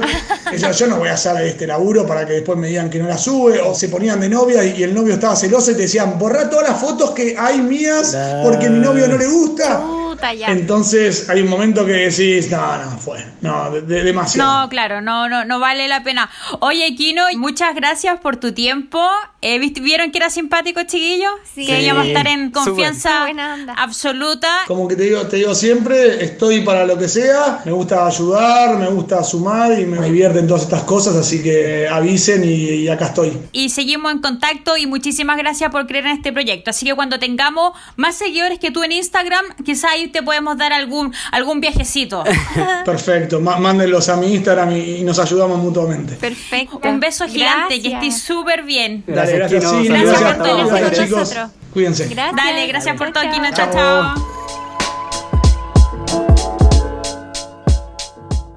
Yo, 0.58 0.72
yo 0.78 0.88
no 0.88 0.98
voy 0.98 1.08
a 1.08 1.13
hacer 1.13 1.42
este 1.46 1.66
laburo 1.66 2.06
para 2.06 2.26
que 2.26 2.34
después 2.34 2.58
me 2.58 2.68
digan 2.68 2.90
que 2.90 3.00
no 3.00 3.08
la 3.08 3.18
sube. 3.18 3.62
O 3.62 3.74
se 3.74 3.88
ponían 3.88 4.20
de 4.20 4.28
novia 4.28 4.66
y, 4.66 4.82
y 4.82 4.84
el 4.84 4.94
novio 4.94 5.13
estaba 5.13 5.38
celoso 5.38 5.72
y 5.72 5.76
te 5.76 5.84
decían, 5.84 6.20
borra 6.20 6.50
todas 6.50 6.72
las 6.72 6.82
fotos 6.82 7.12
que 7.12 7.38
hay 7.40 7.62
mías 7.62 8.18
porque 8.44 8.66
a 8.66 8.70
mi 8.70 8.80
novio 8.80 9.08
no 9.08 9.18
le 9.18 9.28
gusta. 9.28 9.82
Puta, 10.18 10.34
ya. 10.34 10.48
Entonces 10.48 11.30
hay 11.30 11.42
un 11.42 11.48
momento 11.50 11.86
que 11.86 11.94
decís, 11.94 12.50
no, 12.52 12.78
no, 12.78 12.98
fue. 12.98 13.26
No, 13.42 13.72
de- 13.72 13.82
de- 13.82 14.04
demasiado. 14.04 14.64
No, 14.64 14.70
claro, 14.70 15.02
no, 15.02 15.30
no, 15.30 15.46
no 15.46 15.60
vale 15.60 15.88
la 15.88 16.04
pena. 16.04 16.30
Oye, 16.60 16.96
Kino, 16.96 17.24
muchas 17.38 17.76
gracias 17.76 18.20
por 18.20 18.38
tu 18.38 18.52
tiempo. 18.54 19.00
Eh, 19.42 19.60
¿viste- 19.60 19.80
¿Vieron 19.82 20.12
que 20.12 20.18
era 20.18 20.30
simpático, 20.30 20.82
chiquillo? 20.84 21.30
Sí. 21.54 21.66
Que 21.66 21.82
íbamos 21.84 22.06
a 22.06 22.08
estar 22.08 22.28
en 22.28 22.52
confianza 22.52 23.26
absoluta. 23.78 24.48
Como 24.68 24.88
que 24.88 24.96
te 24.96 25.04
digo, 25.04 25.22
te 25.28 25.38
digo 25.38 25.54
siempre, 25.56 26.24
estoy 26.24 26.62
para 26.62 26.86
lo 26.86 26.98
que 26.98 27.08
sea, 27.08 27.62
me 27.66 27.72
gusta 27.72 28.06
ayudar, 28.08 28.78
me 28.78 28.88
gusta 28.88 29.24
sumar 29.24 29.80
y 29.80 29.86
me 29.86 30.04
divierten 30.06 30.48
todas 30.48 30.64
estas 30.64 30.84
cosas, 30.84 31.16
así 31.16 31.42
que 31.44 31.88
avisen 31.88 32.44
y, 32.44 32.54
y 32.54 32.88
acá 32.90 33.06
estoy. 33.08 33.38
Y 33.52 33.70
seguimos 33.70 34.12
en 34.12 34.20
contacto 34.20 34.78
y 34.78 34.88
muchísimas 34.88 35.38
gracias 35.38 35.70
por 35.72 35.86
creer 35.88 36.06
en 36.08 36.12
este 36.14 36.34
proyecto. 36.34 36.72
Así 36.72 36.86
que 36.86 36.94
cuando 36.96 37.20
tengamos 37.20 37.74
más 37.96 38.16
seguidores 38.16 38.60
que 38.60 38.72
tú 38.72 38.84
en 38.84 38.92
Instagram, 38.92 39.46
quizá 39.64 39.90
ahí 39.92 40.07
te 40.08 40.24
podemos 40.24 40.58
dar 40.58 40.74
algún, 40.74 41.13
algún 41.32 41.60
viajecito. 41.62 42.24
Perfecto, 42.86 43.39
má- 43.39 43.58
mándenlos 43.58 44.10
a 44.10 44.15
mi 44.17 44.34
Instagram 44.34 44.72
y, 44.76 44.98
y 44.98 45.04
nos 45.04 45.20
ayudamos 45.20 45.60
mutuamente. 45.60 46.13
Un 46.13 46.20
Perfecto. 46.20 46.80
beso 47.00 47.28
gigante, 47.28 47.82
que 47.82 47.88
estés 47.88 47.91
Gracias. 47.91 48.22
súper 48.22 48.63
bien. 48.63 49.04
Dale, 49.08 49.34
Gracias, 49.38 49.52
gracias, 49.63 49.72
sí, 49.82 49.88
gracias, 49.88 50.22
a 50.22 50.38
todos. 50.38 50.70
gracias, 50.70 50.80
Gracias 50.82 51.00
a 51.00 51.04
chicos. 51.04 51.20
nosotros. 51.20 51.52
Cuídense. 51.74 52.08
Gracias. 52.08 52.36
Dale, 52.36 52.67
gracias 52.67 52.98
por 52.98 53.12
todo, 53.13 53.24
Kino. 53.32 53.48
chao. 53.54 53.72
Chao. 53.72 54.34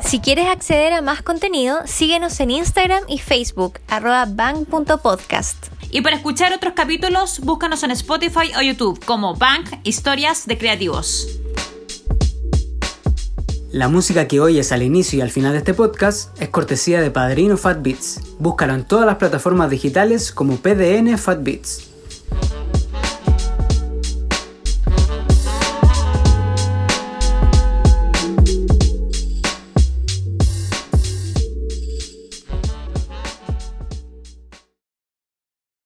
Si 0.00 0.18
quieres 0.18 0.46
acceder 0.48 0.92
a 0.92 1.02
más 1.02 1.22
contenido, 1.22 1.80
síguenos 1.86 2.40
en 2.40 2.50
Instagram 2.50 3.04
y 3.06 3.18
Facebook, 3.18 3.78
arroba 3.88 4.26
bang.podcast. 4.28 5.66
Y 5.92 6.00
para 6.00 6.16
escuchar 6.16 6.52
otros 6.52 6.72
capítulos, 6.74 7.40
búscanos 7.40 7.82
en 7.84 7.92
Spotify 7.92 8.50
o 8.58 8.62
YouTube 8.62 9.04
como 9.04 9.34
Bank 9.36 9.68
Historias 9.84 10.46
de 10.46 10.58
Creativos. 10.58 11.39
La 13.72 13.86
música 13.86 14.26
que 14.26 14.40
oyes 14.40 14.72
al 14.72 14.82
inicio 14.82 15.20
y 15.20 15.22
al 15.22 15.30
final 15.30 15.52
de 15.52 15.58
este 15.58 15.74
podcast 15.74 16.36
es 16.42 16.48
cortesía 16.48 17.00
de 17.00 17.12
Padrino 17.12 17.56
Fat 17.56 17.80
Beats. 17.82 18.20
Búscalo 18.40 18.74
en 18.74 18.82
todas 18.82 19.06
las 19.06 19.14
plataformas 19.14 19.70
digitales 19.70 20.32
como 20.32 20.56
PDN 20.56 21.16
Fat 21.16 21.44
Beats. 21.44 21.89